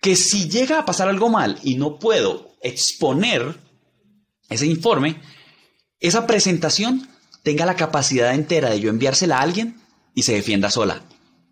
[0.00, 3.65] que si llega a pasar algo mal y no puedo exponer
[4.48, 5.20] ese informe,
[6.00, 7.08] esa presentación
[7.42, 9.80] tenga la capacidad entera de yo enviársela a alguien
[10.14, 11.02] y se defienda sola.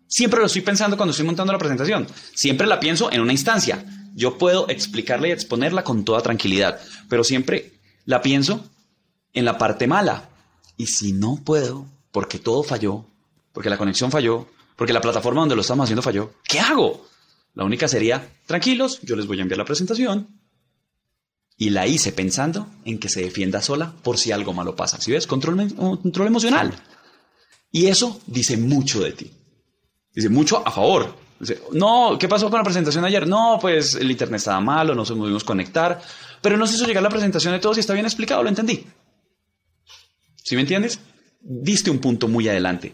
[0.07, 2.07] Siempre lo estoy pensando cuando estoy montando la presentación.
[2.33, 3.85] Siempre la pienso en una instancia.
[4.13, 6.79] Yo puedo explicarla y exponerla con toda tranquilidad,
[7.09, 8.69] pero siempre la pienso
[9.33, 10.29] en la parte mala.
[10.77, 13.05] Y si no puedo, porque todo falló,
[13.51, 17.07] porque la conexión falló, porque la plataforma donde lo estamos haciendo falló, ¿qué hago?
[17.53, 20.27] La única sería, tranquilos, yo les voy a enviar la presentación,
[21.57, 24.99] y la hice pensando en que se defienda sola por si algo malo pasa.
[24.99, 26.73] Si ves, control, control emocional.
[27.71, 29.31] Y eso dice mucho de ti.
[30.13, 31.15] Dice mucho a favor.
[31.39, 33.27] Dice, no, ¿qué pasó con la presentación ayer?
[33.27, 36.01] No, pues el internet estaba malo, no se pudimos conectar,
[36.41, 38.85] pero nos hizo llegar la presentación de todos y está bien explicado, lo entendí.
[40.43, 40.99] ¿Sí me entiendes?
[41.41, 42.93] Diste un punto muy adelante.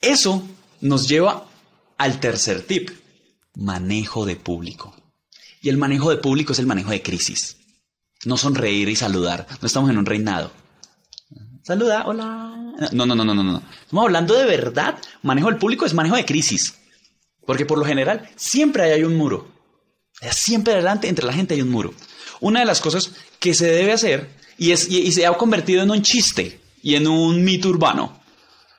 [0.00, 0.42] Eso
[0.80, 1.46] nos lleva
[1.98, 2.90] al tercer tip,
[3.54, 4.94] manejo de público.
[5.66, 7.56] Y el manejo de público es el manejo de crisis.
[8.24, 9.48] No sonreír y saludar.
[9.60, 10.52] No estamos en un reinado.
[11.64, 12.54] Saluda, hola.
[12.92, 13.62] No, no, no, no, no, no.
[13.80, 14.96] Estamos hablando de verdad.
[15.22, 16.76] Manejo del público es manejo de crisis.
[17.44, 19.52] Porque por lo general siempre hay un muro.
[20.30, 21.92] Siempre adelante entre la gente hay un muro.
[22.38, 25.90] Una de las cosas que se debe hacer y, es, y se ha convertido en
[25.90, 28.20] un chiste y en un mito urbano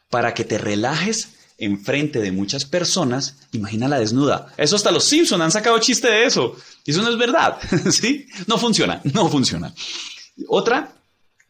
[0.09, 4.53] para que te relajes enfrente de muchas personas, imagina la desnuda.
[4.57, 6.55] Eso hasta los Simpson han sacado chiste de eso.
[6.85, 7.57] Eso no es verdad,
[7.91, 8.27] ¿sí?
[8.45, 9.73] No funciona, no funciona.
[10.47, 10.93] Otra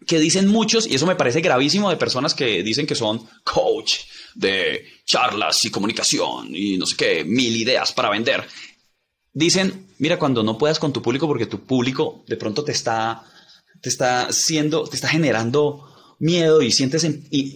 [0.05, 3.97] que dicen muchos, y eso me parece gravísimo de personas que dicen que son coach
[4.35, 8.47] de charlas y comunicación y no sé qué, mil ideas para vender.
[9.33, 13.23] Dicen, mira, cuando no puedas con tu público porque tu público de pronto te está,
[13.81, 17.05] te está siendo, te está generando miedo y sientes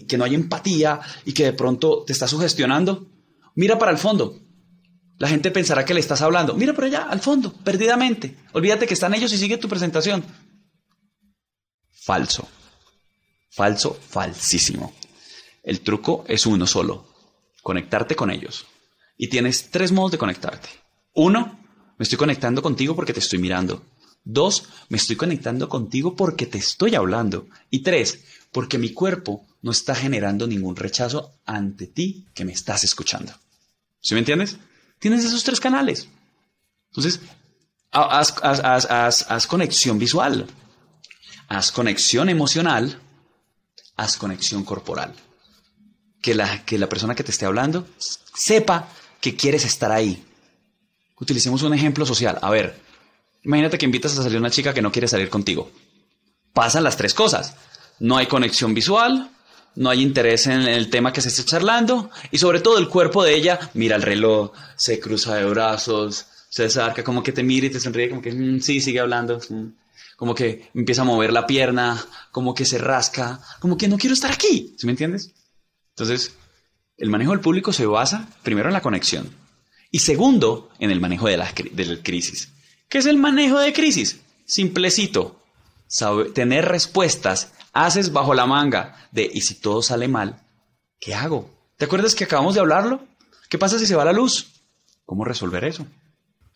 [0.07, 3.07] que no hay empatía y que de pronto te está sugestionando,
[3.55, 4.39] mira para el fondo.
[5.17, 6.55] La gente pensará que le estás hablando.
[6.55, 8.35] Mira por allá, al fondo, perdidamente.
[8.53, 10.23] Olvídate que están ellos y sigue tu presentación.
[11.91, 12.47] Falso.
[13.51, 14.93] Falso, falsísimo.
[15.61, 17.05] El truco es uno solo.
[17.61, 18.65] Conectarte con ellos.
[19.15, 20.69] Y tienes tres modos de conectarte.
[21.13, 21.59] Uno,
[21.99, 23.83] me estoy conectando contigo porque te estoy mirando.
[24.23, 27.47] Dos, me estoy conectando contigo porque te estoy hablando.
[27.69, 32.83] Y tres, porque mi cuerpo no está generando ningún rechazo ante ti que me estás
[32.83, 33.33] escuchando.
[34.01, 34.57] ¿Sí me entiendes?
[34.99, 36.07] Tienes esos tres canales.
[36.89, 37.21] Entonces,
[37.91, 40.47] haz, conexión visual,
[41.47, 42.99] haz conexión emocional,
[43.95, 45.13] haz conexión corporal.
[46.21, 50.23] Que la, que la persona que te esté hablando sepa que quieres estar ahí.
[51.19, 52.37] Utilicemos un ejemplo social.
[52.41, 52.79] A ver,
[53.43, 55.71] imagínate que invitas a salir una chica que no quiere salir contigo.
[56.53, 57.55] Pasan las tres cosas
[58.01, 59.29] no hay conexión visual,
[59.75, 63.23] no hay interés en el tema que se esté charlando y sobre todo el cuerpo
[63.23, 67.67] de ella mira el reloj, se cruza de brazos, se acerca, como que te mira
[67.67, 69.65] y te sonríe, como que mm, sí, sigue hablando, mm".
[70.17, 74.15] como que empieza a mover la pierna, como que se rasca, como que no quiero
[74.15, 75.31] estar aquí, ¿sí me entiendes?
[75.91, 76.35] Entonces,
[76.97, 79.29] el manejo del público se basa primero en la conexión
[79.91, 82.49] y segundo en el manejo de la, de crisis.
[82.89, 84.21] ¿Qué es el manejo de crisis?
[84.45, 85.39] Simplecito,
[86.33, 90.41] tener respuestas haces bajo la manga de ¿y si todo sale mal?
[90.99, 91.49] ¿Qué hago?
[91.77, 93.01] ¿Te acuerdas que acabamos de hablarlo?
[93.49, 94.51] ¿Qué pasa si se va la luz?
[95.05, 95.85] ¿Cómo resolver eso?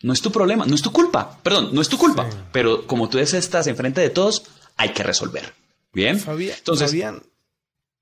[0.02, 3.08] No es tu problema, no es tu culpa, perdón, no es tu culpa, pero como
[3.08, 4.44] tú estás enfrente de todos,
[4.76, 5.54] hay que resolver.
[5.92, 6.22] ¿Bien?
[6.26, 6.94] Entonces,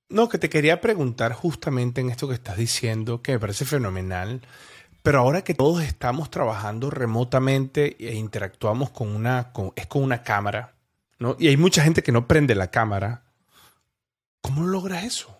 [0.09, 4.43] no, que te quería preguntar justamente en esto que estás diciendo, que me parece fenomenal,
[5.03, 10.74] pero ahora que todos estamos trabajando remotamente e interactuamos con una, es con una cámara,
[11.39, 13.25] y hay mucha gente que no prende la cámara.
[14.41, 15.39] ¿Cómo logras eso?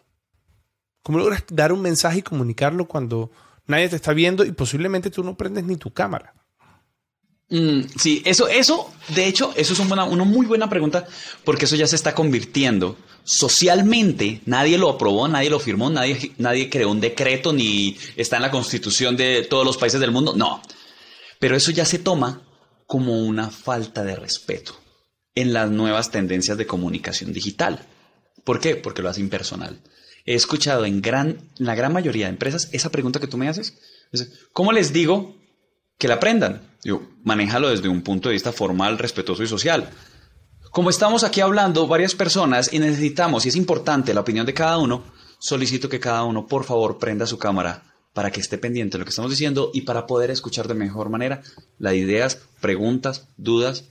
[1.03, 3.31] ¿Cómo logras dar un mensaje y comunicarlo cuando
[3.67, 6.33] nadie te está viendo y posiblemente tú no prendes ni tu cámara?
[7.51, 11.07] Mm, sí, eso, eso, de hecho, eso es una, muy buena pregunta
[11.45, 14.41] porque eso ya se está convirtiendo socialmente.
[14.47, 18.51] Nadie lo aprobó, nadie lo firmó, nadie, nadie creó un decreto ni está en la
[18.51, 20.35] constitución de todos los países del mundo.
[20.35, 20.63] No,
[21.39, 22.41] pero eso ya se toma
[22.87, 24.84] como una falta de respeto
[25.35, 27.81] en las nuevas tendencias de comunicación digital.
[28.45, 28.77] ¿Por qué?
[28.77, 29.81] Porque lo hace impersonal.
[30.27, 33.79] He escuchado en, gran, la gran mayoría de empresas esa pregunta que tú me haces.
[34.53, 35.37] ¿Cómo les digo
[35.99, 36.63] que la aprendan?
[36.83, 39.91] Yo, manéjalo desde un punto de vista formal, respetuoso y social.
[40.71, 44.79] Como estamos aquí hablando varias personas y necesitamos, y es importante la opinión de cada
[44.79, 45.05] uno,
[45.39, 49.05] solicito que cada uno, por favor, prenda su cámara para que esté pendiente de lo
[49.05, 51.43] que estamos diciendo y para poder escuchar de mejor manera
[51.79, 53.85] las ideas, preguntas, dudas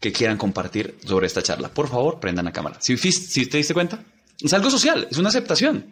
[0.00, 1.68] que quieran compartir sobre esta charla.
[1.68, 2.78] Por favor, prendan la cámara.
[2.80, 4.04] Si, si te diste cuenta,
[4.40, 5.86] es algo social, es una aceptación.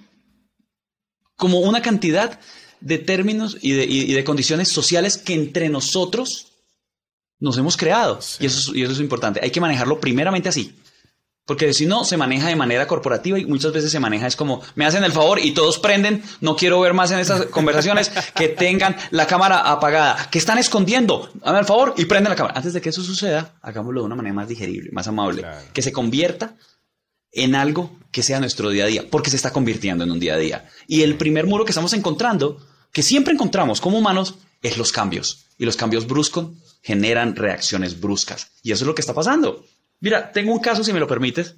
[1.36, 2.38] Como una cantidad
[2.80, 6.48] de términos y de, condiciones sociales que entre nosotros
[7.40, 8.20] nos hemos creado.
[8.40, 9.40] Y, eso, y eso es importante.
[9.42, 10.74] Hay que manejarlo primeramente así.
[11.46, 14.62] Porque si no, se maneja de manera corporativa y muchas veces se maneja es como,
[14.76, 18.48] me hacen el favor y todos prenden, no quiero ver más en estas conversaciones, que
[18.48, 22.54] tengan la cámara apagada, que están escondiendo, hazme el favor y prenden la cámara.
[22.56, 25.92] Antes de que eso suceda, hagámoslo de una manera más digerible, más amable, que se
[25.92, 26.56] convierta
[27.30, 30.34] en algo que sea nuestro día a día, porque se está convirtiendo en un día
[30.34, 30.68] a día.
[30.86, 35.46] Y el primer muro que estamos encontrando, que siempre encontramos como humanos, es los cambios.
[35.58, 38.52] Y los cambios bruscos generan reacciones bruscas.
[38.62, 39.64] Y eso es lo que está pasando.
[40.04, 41.56] Mira, tengo un caso, si me lo permites.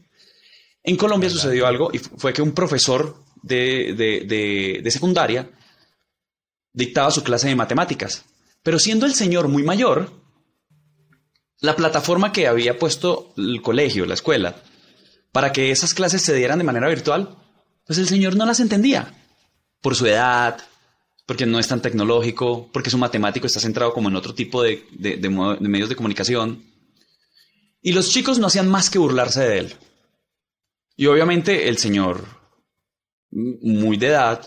[0.84, 5.50] En Colombia sucedió algo y fue que un profesor de, secundaria
[6.72, 8.24] dictaba su clase de matemáticas.
[8.62, 10.12] Pero siendo el señor muy mayor,
[11.58, 14.54] la plataforma que había puesto el colegio, la escuela,
[15.32, 17.36] para que esas clases se dieran de manera virtual,
[17.84, 19.12] pues el señor no las entendía.
[19.80, 20.60] Por su edad,
[21.26, 24.86] porque no es tan tecnológico, porque su matemático está centrado como en otro tipo de
[25.58, 26.75] medios de comunicación.
[27.86, 29.76] Y los chicos no hacían más que burlarse de él.
[30.96, 32.26] Y obviamente el señor,
[33.30, 34.44] muy de edad,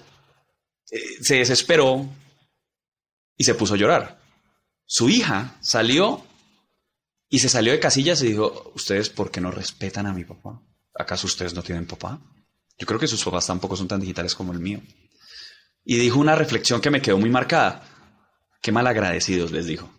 [0.92, 2.06] eh, se desesperó
[3.38, 4.22] y se puso a llorar.
[4.86, 6.22] Su hija salió
[7.30, 10.62] y se salió de casillas y dijo, ¿ustedes por qué no respetan a mi papá?
[10.94, 12.20] ¿Acaso ustedes no tienen papá?
[12.78, 14.82] Yo creo que sus papás tampoco son tan digitales como el mío.
[15.86, 17.88] Y dijo una reflexión que me quedó muy marcada.
[18.62, 19.90] Qué mal agradecidos, les dijo.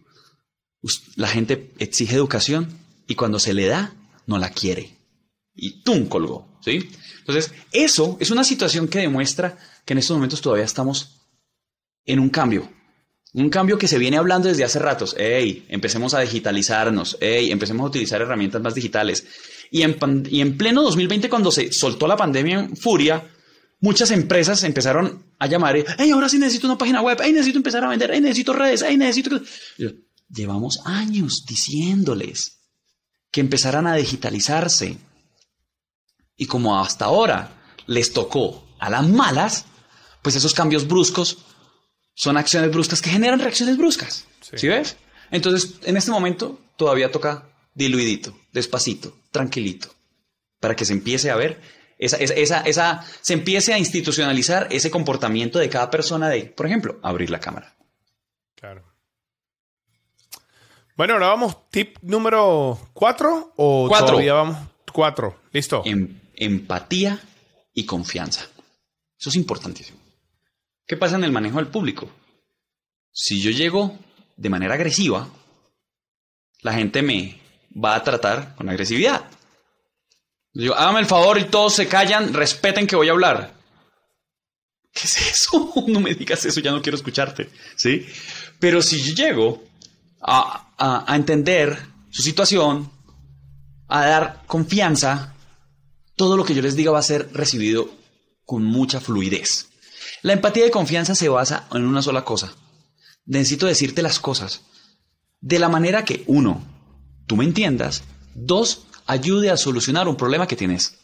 [1.17, 2.80] La gente exige educación
[3.11, 3.93] y cuando se le da,
[4.29, 4.97] no la quiere.
[5.53, 6.07] Y ¡tum!
[6.07, 6.47] colgó.
[6.65, 6.89] ¿sí?
[7.19, 11.27] Entonces, eso es una situación que demuestra que en estos momentos todavía estamos
[12.05, 12.71] en un cambio.
[13.33, 15.17] Un cambio que se viene hablando desde hace ratos.
[15.19, 15.67] ¡Ey!
[15.71, 17.19] Empecemos a digitalizarnos.
[17.21, 17.51] ¡Ey!
[17.51, 19.27] Empecemos a utilizar herramientas más digitales.
[19.73, 19.99] Y en,
[20.31, 23.29] y en pleno 2020, cuando se soltó la pandemia en furia,
[23.81, 26.11] muchas empresas empezaron a llamar, ¡Ey!
[26.13, 27.21] Ahora sí necesito una página web.
[27.21, 27.33] ¡Ey!
[27.33, 28.13] Necesito empezar a vender.
[28.13, 28.21] ¡Ey!
[28.21, 28.83] Necesito redes.
[28.83, 28.97] ¡Ey!
[28.97, 29.41] Necesito...
[30.33, 32.60] Llevamos años diciéndoles
[33.31, 34.99] que empezaran a digitalizarse.
[36.37, 37.53] Y como hasta ahora
[37.87, 39.67] les tocó a las malas,
[40.23, 41.39] pues esos cambios bruscos
[42.15, 44.27] son acciones bruscas que generan reacciones bruscas.
[44.57, 44.69] Sí.
[44.69, 44.97] ves?
[45.31, 49.89] Entonces, en este momento todavía toca diluidito, despacito, tranquilito,
[50.59, 51.61] para que se empiece a ver
[51.99, 56.99] esa, esa, esa, se empiece a institucionalizar ese comportamiento de cada persona de, por ejemplo,
[57.03, 57.77] abrir la cámara.
[58.55, 58.91] Claro.
[61.01, 64.09] Bueno, ahora vamos, tip número cuatro o cuatro.
[64.09, 64.59] todavía vamos
[64.93, 65.41] cuatro.
[65.51, 65.81] Listo.
[65.87, 67.19] Em, empatía
[67.73, 68.47] y confianza.
[69.19, 69.99] Eso es importantísimo.
[70.87, 72.11] ¿Qué pasa en el manejo del público?
[73.11, 73.99] Si yo llego
[74.37, 75.27] de manera agresiva,
[76.61, 77.41] la gente me
[77.83, 79.25] va a tratar con agresividad.
[80.53, 83.55] Yo, hágame el favor y todos se callan, respeten que voy a hablar.
[84.93, 85.73] ¿Qué es eso?
[85.87, 87.49] No me digas eso, ya no quiero escucharte.
[87.75, 88.07] ¿Sí?
[88.59, 89.65] Pero si yo llego
[90.21, 90.70] a,
[91.09, 91.79] entender
[92.11, 92.91] su situación,
[93.89, 95.35] a dar confianza,
[96.17, 97.91] todo lo que yo les diga va a ser recibido
[98.45, 99.69] con mucha fluidez.
[100.23, 102.53] La empatía y confianza se basa en una sola cosa.
[103.27, 104.63] Necesito decirte las cosas
[105.41, 106.63] de la manera que, uno,
[107.27, 108.03] tú me entiendas,
[108.35, 110.99] dos, ayude a solucionar un problema que tienes.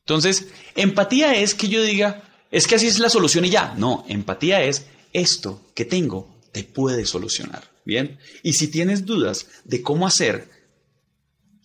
[0.00, 3.74] Entonces, empatía es que yo diga, es que así es la solución y ya.
[3.76, 7.64] No, empatía es esto que tengo te puede solucionar.
[7.88, 8.18] Bien.
[8.42, 10.46] Y si tienes dudas de cómo hacer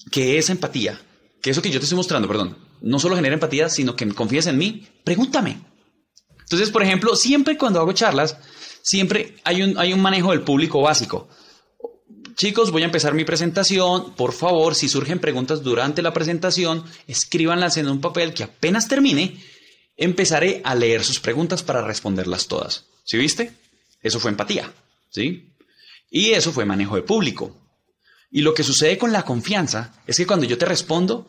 [0.10, 1.02] que esa empatía,
[1.42, 4.48] que eso que yo te estoy mostrando, perdón, no solo genere empatía, sino que confíes
[4.48, 5.60] en mí, pregúntame.
[6.40, 8.38] Entonces, por ejemplo, siempre cuando hago charlas,
[8.82, 11.28] siempre hay un, hay un manejo del público básico.
[12.36, 14.16] Chicos, voy a empezar mi presentación.
[14.16, 19.44] Por favor, si surgen preguntas durante la presentación, escríbanlas en un papel que apenas termine,
[19.98, 22.86] empezaré a leer sus preguntas para responderlas todas.
[23.04, 23.52] ¿Sí viste?
[24.02, 24.72] Eso fue empatía,
[25.10, 25.50] ¿sí?
[26.16, 27.58] Y eso fue manejo de público.
[28.30, 31.28] Y lo que sucede con la confianza es que cuando yo te respondo,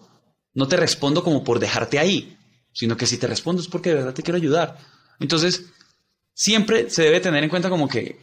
[0.52, 2.36] no te respondo como por dejarte ahí,
[2.70, 4.78] sino que si te respondo es porque de verdad te quiero ayudar.
[5.20, 5.64] Entonces,
[6.34, 8.20] siempre se debe tener en cuenta como que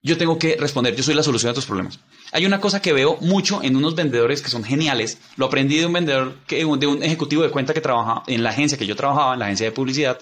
[0.00, 2.00] yo tengo que responder, yo soy la solución a tus problemas.
[2.32, 5.18] Hay una cosa que veo mucho en unos vendedores que son geniales.
[5.36, 8.50] Lo aprendí de un vendedor, que, de un ejecutivo de cuenta que trabajaba en la
[8.50, 10.18] agencia que yo trabajaba, en la agencia de publicidad.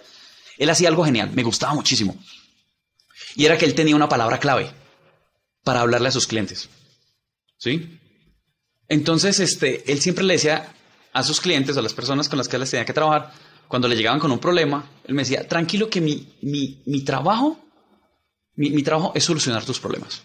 [0.59, 2.19] Él hacía algo genial, me gustaba muchísimo.
[3.37, 4.80] Y era que él tenía una palabra clave
[5.65, 6.69] para hablarle a sus clientes.
[7.59, 7.99] ¿Sí?
[8.89, 10.73] Entonces, este, él siempre le decía
[11.13, 13.33] a sus clientes, a las personas con las que él tenía que trabajar,
[13.69, 17.59] cuando le llegaban con un problema, él me decía, tranquilo que mi, mi, mi trabajo,
[18.57, 20.23] mi, mi trabajo es solucionar tus problemas.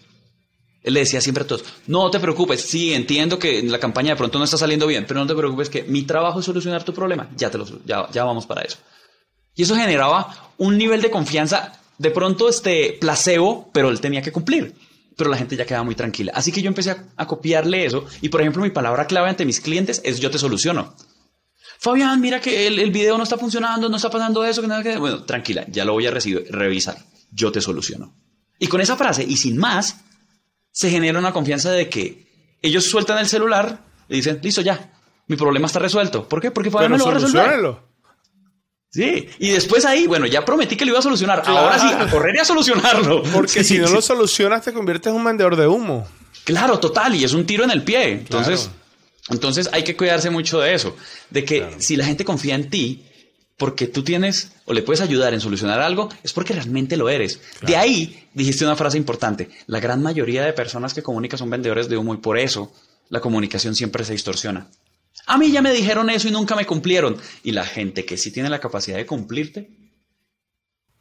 [0.82, 4.16] Él le decía siempre a todos, no te preocupes, sí, entiendo que la campaña de
[4.16, 6.94] pronto no está saliendo bien, pero no te preocupes que mi trabajo es solucionar tu
[6.94, 8.78] problema, ya, te lo, ya, ya vamos para eso.
[9.54, 14.32] Y eso generaba un nivel de confianza, de pronto este placebo, pero él tenía que
[14.32, 14.74] cumplir.
[15.16, 16.32] Pero la gente ya quedaba muy tranquila.
[16.34, 18.04] Así que yo empecé a, copiarle eso.
[18.20, 20.94] Y por ejemplo, mi palabra clave ante mis clientes es yo te soluciono.
[21.78, 24.96] Fabián, mira que el, video no está funcionando, no está pasando eso, que nada que...
[24.96, 26.96] Bueno, tranquila, ya lo voy a recibir, revisar.
[27.30, 28.14] Yo te soluciono.
[28.58, 30.00] Y con esa frase, y sin más,
[30.70, 34.92] se genera una confianza de que ellos sueltan el celular y dicen, listo, ya,
[35.26, 36.28] mi problema está resuelto.
[36.28, 36.50] ¿Por qué?
[36.50, 37.76] Porque Fabián me lo va a resolver.
[38.96, 41.42] Sí, y después ahí, bueno, ya prometí que lo iba a solucionar.
[41.44, 43.22] Ahora sí, a correr y a solucionarlo.
[43.32, 46.08] Porque si no lo solucionas, te conviertes en un vendedor de humo.
[46.44, 48.12] Claro, total, y es un tiro en el pie.
[48.12, 48.70] Entonces,
[49.28, 50.96] entonces hay que cuidarse mucho de eso.
[51.28, 53.04] De que si la gente confía en ti,
[53.58, 57.40] porque tú tienes o le puedes ayudar en solucionar algo, es porque realmente lo eres.
[57.62, 59.50] De ahí dijiste una frase importante.
[59.66, 62.72] La gran mayoría de personas que comunican son vendedores de humo y por eso
[63.10, 64.68] la comunicación siempre se distorsiona.
[65.26, 67.16] A mí ya me dijeron eso y nunca me cumplieron.
[67.42, 69.70] Y la gente que sí tiene la capacidad de cumplirte,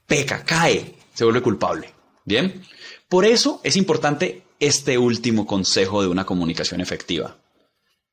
[0.07, 1.93] peca, cae, se vuelve culpable.
[2.25, 2.63] Bien,
[3.07, 7.37] por eso es importante este último consejo de una comunicación efectiva.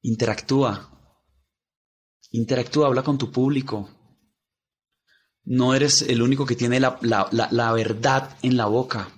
[0.03, 0.91] Interactúa.
[2.31, 3.89] Interactúa, habla con tu público.
[5.45, 9.09] No eres el único que tiene la, la verdad en la boca.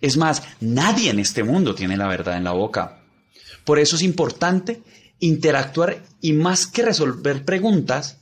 [0.00, 3.04] Es más, nadie en este mundo tiene la verdad en la boca.
[3.64, 4.82] Por eso es importante
[5.20, 8.18] interactuar y más que resolver preguntas,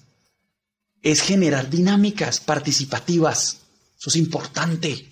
[1.03, 3.61] es generar dinámicas participativas.
[3.99, 5.09] Eso es importante.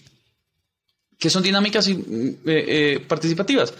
[1.18, 1.96] ¿Qué son dinámicas eh,
[2.46, 3.72] eh, participativas?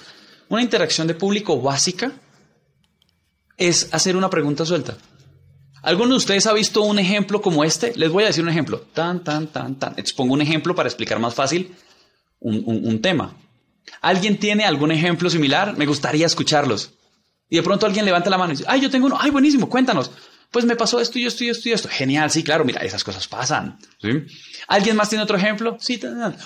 [0.49, 2.13] Una interacción de público básica
[3.57, 4.97] es hacer una pregunta suelta.
[5.83, 7.93] ¿Alguno de ustedes ha visto un ejemplo como este?
[7.97, 8.81] Les voy a decir un ejemplo.
[8.95, 9.95] Tan, tan, tan, tan.
[9.99, 11.75] Expongo un ejemplo para explicar más fácil
[12.41, 13.35] un tema.
[14.01, 15.77] ¿Alguien tiene algún ejemplo similar?
[15.77, 16.93] Me gustaría escucharlos.
[17.49, 19.69] Y de pronto alguien levanta la mano y dice, ay, yo tengo uno, ay, buenísimo,
[19.69, 20.11] cuéntanos.
[20.55, 21.89] Pues me pasó esto y esto y esto y esto.
[21.91, 23.77] Genial, sí, claro, mira, esas cosas pasan.
[24.69, 25.77] ¿Alguien más tiene otro ejemplo?
[25.81, 26.01] Sí,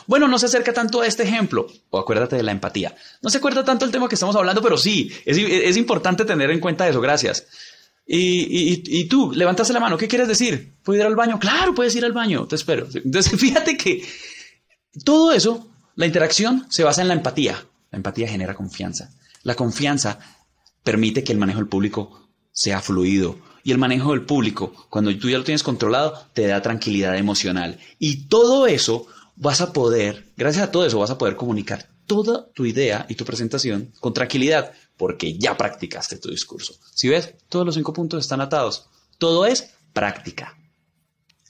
[0.07, 1.66] bueno, no se acerca tanto a este ejemplo.
[1.90, 2.96] O acuérdate de la empatía.
[3.20, 6.59] No se acuerda tanto el tema que estamos hablando, pero sí, es, importante tener en
[6.59, 7.49] cuenta eso, gracias.
[8.07, 10.72] Y, y, tú, levantaste la mano, ¿qué quieres decir?
[10.82, 11.38] ¿Puedo ir al baño?
[11.38, 12.88] Claro, puedes ir al baño, te espero.
[12.94, 14.09] Entonces, fíjate que
[15.05, 17.62] todo eso, la interacción se basa en la empatía.
[17.90, 19.11] La empatía genera confianza.
[19.42, 20.18] La confianza
[20.82, 23.38] permite que el manejo del público sea fluido.
[23.62, 27.78] Y el manejo del público, cuando tú ya lo tienes controlado, te da tranquilidad emocional.
[27.98, 29.06] Y todo eso
[29.36, 33.14] vas a poder, gracias a todo eso, vas a poder comunicar toda tu idea y
[33.14, 36.74] tu presentación con tranquilidad, porque ya practicaste tu discurso.
[36.94, 38.86] Si ves, todos los cinco puntos están atados.
[39.18, 40.57] Todo es práctica.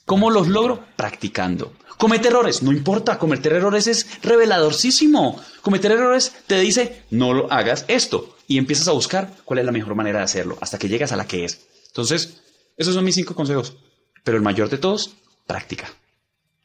[0.09, 0.83] ¿Cómo los logro?
[0.95, 1.71] Practicando.
[1.99, 5.39] Cometer errores, no importa, cometer errores es reveladorcísimo.
[5.61, 9.71] Cometer errores te dice, no lo hagas esto y empiezas a buscar cuál es la
[9.71, 11.63] mejor manera de hacerlo hasta que llegas a la que es.
[11.89, 12.41] Entonces,
[12.75, 13.77] esos son mis cinco consejos.
[14.23, 15.87] Pero el mayor de todos, práctica.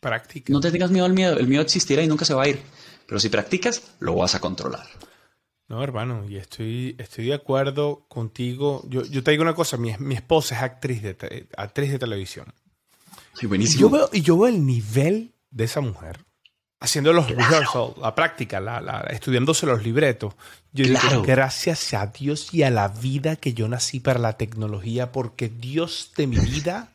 [0.00, 0.50] Práctica.
[0.50, 1.36] No te tengas miedo al miedo.
[1.36, 2.62] El miedo existirá y nunca se va a ir.
[3.06, 4.86] Pero si practicas, lo vas a controlar.
[5.68, 8.82] No, hermano, y estoy, estoy de acuerdo contigo.
[8.88, 12.46] Yo, yo te digo una cosa, mi, mi esposa es actriz de, actriz de televisión.
[13.34, 13.78] Sí, buenísimo.
[13.78, 16.24] Y yo, veo, y yo veo el nivel de esa mujer
[16.84, 20.34] haciendo los rehearsals, la práctica, la, estudiándose los libretos.
[20.72, 25.10] Yo digo, gracias a Dios y a la vida que yo nací para la tecnología,
[25.10, 26.92] porque Dios de mi vida,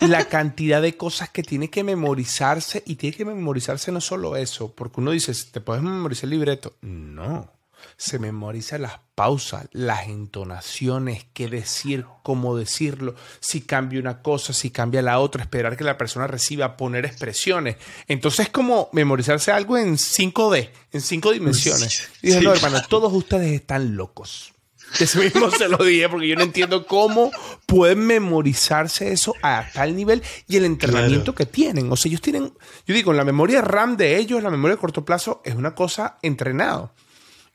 [0.00, 4.72] la cantidad de cosas que tiene que memorizarse, y tiene que memorizarse no solo eso,
[4.72, 6.74] porque uno dice, ¿te puedes memorizar el libreto?
[6.80, 7.57] No
[7.96, 14.70] se memoriza las pausas, las entonaciones, qué decir, cómo decirlo, si cambia una cosa, si
[14.70, 17.76] cambia la otra, esperar que la persona reciba, poner expresiones.
[18.06, 22.08] Entonces es como memorizarse algo en 5D, en cinco dimensiones.
[22.22, 24.52] Y dije, no, hermano, todos ustedes están locos.
[24.98, 27.30] Eso mismo se lo dije porque yo no entiendo cómo
[27.66, 31.90] pueden memorizarse eso a tal nivel y el entrenamiento que tienen.
[31.92, 32.52] O sea, ellos tienen,
[32.86, 36.18] yo digo, la memoria RAM de ellos, la memoria de corto plazo, es una cosa
[36.22, 36.92] entrenado.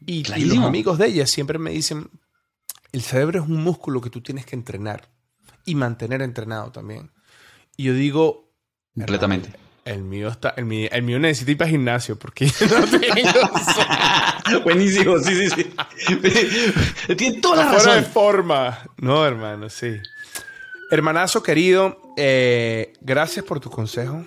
[0.06, 2.10] Y, los amigos de ella siempre me dicen,
[2.92, 5.10] el cerebro es un músculo que tú tienes que entrenar
[5.66, 7.12] y mantener entrenado también.
[7.78, 8.52] Y yo digo...
[8.96, 9.52] Completamente.
[9.86, 14.64] El mío está, el mío, el mío necesita ir para gimnasio porque no tengo.
[14.64, 17.16] Buenísimo, sí, sí, sí.
[17.18, 17.96] Tiene toda la razón.
[17.96, 18.80] de forma.
[18.98, 19.98] No, hermano, sí.
[20.90, 24.24] Hermanazo querido, eh, gracias por tu consejo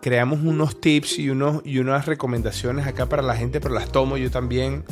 [0.00, 4.16] creamos unos tips y, unos, y unas recomendaciones acá para la gente, pero las tomo
[4.16, 4.84] yo también.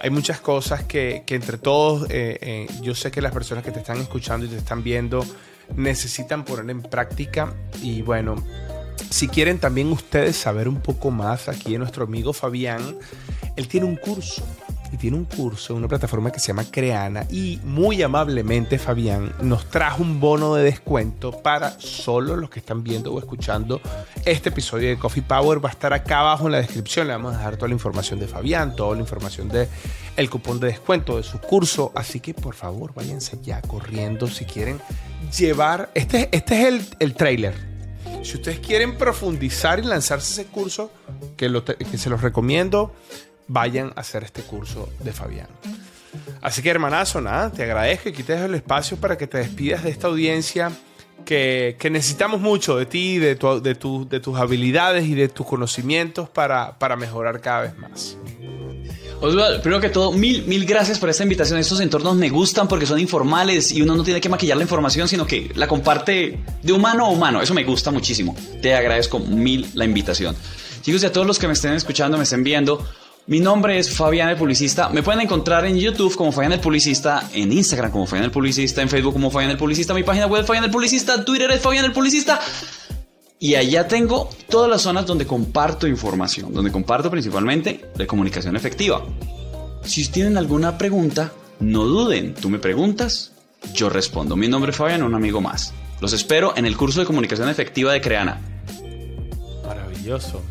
[0.00, 3.80] hay muchas cosas que, entre todos, eh, eh, yo sé que las personas que te
[3.80, 5.24] están escuchando y te están viendo
[5.76, 7.54] necesitan poner en práctica.
[7.82, 8.36] Y bueno,
[9.10, 12.96] si quieren también ustedes saber un poco más, aquí nuestro amigo Fabián,
[13.56, 14.44] él tiene un curso
[14.94, 19.34] y tiene un curso en una plataforma que se llama Creana y muy amablemente Fabián
[19.42, 23.80] nos trajo un bono de descuento para solo los que están viendo o escuchando
[24.24, 25.62] este episodio de Coffee Power.
[25.62, 28.20] Va a estar acá abajo en la descripción, le vamos a dejar toda la información
[28.20, 29.68] de Fabián, toda la información de
[30.16, 34.44] el cupón de descuento de su curso, así que por favor váyanse ya corriendo si
[34.44, 34.80] quieren
[35.36, 37.74] llevar, este, este es el, el trailer.
[38.22, 40.92] Si ustedes quieren profundizar y lanzarse ese curso,
[41.36, 41.50] que,
[41.90, 42.94] que se los recomiendo,
[43.48, 45.48] vayan a hacer este curso de Fabián.
[46.40, 49.90] Así que hermanazo, nada, te agradezco y quites el espacio para que te despidas de
[49.90, 50.70] esta audiencia
[51.24, 53.74] que, necesitamos mucho de ti, de, de,
[54.08, 58.16] de, tus habilidades y de tus conocimientos para, para mejorar cada vez más.
[59.20, 61.58] Osvaldo, primero que todo, mil, mil gracias por esta invitación.
[61.58, 65.08] Estos entornos me gustan porque son informales y uno no tiene que maquillar la información,
[65.08, 67.40] sino que la comparte de humano a humano.
[67.40, 68.36] Eso me gusta muchísimo.
[68.60, 70.36] Te agradezco mil la invitación.
[70.82, 72.86] Chicos, y a todos los que me estén escuchando, me estén viendo,
[73.26, 74.90] mi nombre es Fabián el Publicista.
[74.90, 78.82] Me pueden encontrar en YouTube como Fabián el Publicista, en Instagram como Fabián el Publicista,
[78.82, 81.86] en Facebook como Fabián el Publicista, mi página web Fabián el Publicista, Twitter es Fabián
[81.86, 82.40] el Publicista.
[83.38, 89.02] Y allá tengo todas las zonas donde comparto información, donde comparto principalmente de comunicación efectiva.
[89.84, 93.32] Si tienen alguna pregunta, no duden, tú me preguntas,
[93.74, 94.36] yo respondo.
[94.36, 95.72] Mi nombre es Fabián, un amigo más.
[96.00, 98.40] Los espero en el curso de comunicación efectiva de Creana.
[99.66, 100.42] Maravilloso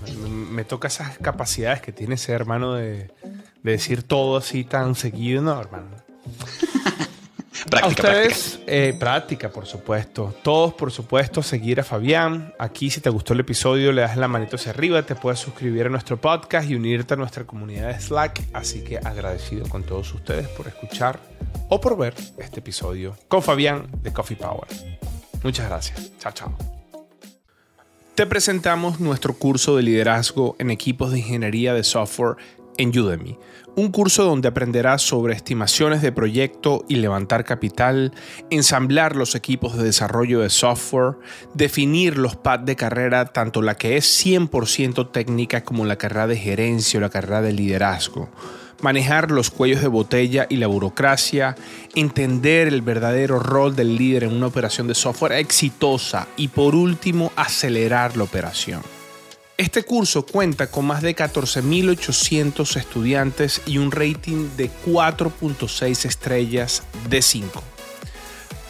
[0.54, 3.12] me toca esas capacidades que tiene ese hermano de,
[3.64, 5.88] decir todo así tan seguido, no, hermano.
[7.70, 8.74] práctica, ustedes, práctica.
[8.74, 10.36] Eh, práctica, por supuesto.
[10.44, 12.54] Todos, por supuesto, seguir a Fabián.
[12.60, 15.88] Aquí, si te gustó el episodio, le das la manito hacia arriba, te puedes suscribir
[15.88, 18.42] a nuestro podcast y unirte a nuestra comunidad de Slack.
[18.54, 21.20] Así que agradecido con todos ustedes por escuchar
[21.70, 24.68] o por ver este episodio con Fabián de Coffee Power.
[25.44, 26.12] Muchas gracias.
[26.20, 26.83] Chao, chao.
[28.16, 32.36] Te presentamos nuestro curso de liderazgo en equipos de ingeniería de software
[32.78, 33.40] en Udemy,
[33.76, 38.14] un curso donde aprenderás sobre estimaciones de proyecto y levantar capital,
[38.52, 41.16] ensamblar los equipos de desarrollo de software,
[41.56, 46.38] definir los paths de carrera, tanto la que es 100% técnica como la carrera de
[46.38, 48.30] gerencia o la carrera de liderazgo
[48.84, 51.56] manejar los cuellos de botella y la burocracia,
[51.96, 57.32] entender el verdadero rol del líder en una operación de software exitosa y por último
[57.36, 58.82] acelerar la operación.
[59.56, 67.22] Este curso cuenta con más de 14.800 estudiantes y un rating de 4.6 estrellas de
[67.22, 67.64] 5.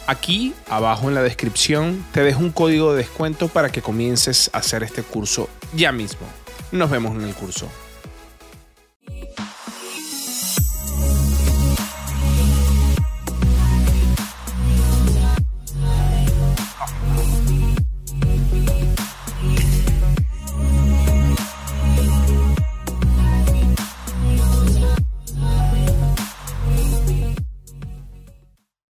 [0.06, 4.58] Aquí, abajo en la descripción, te dejo un código de descuento para que comiences a
[4.58, 6.26] hacer este curso ya mismo.
[6.70, 7.68] Nos vemos en el curso.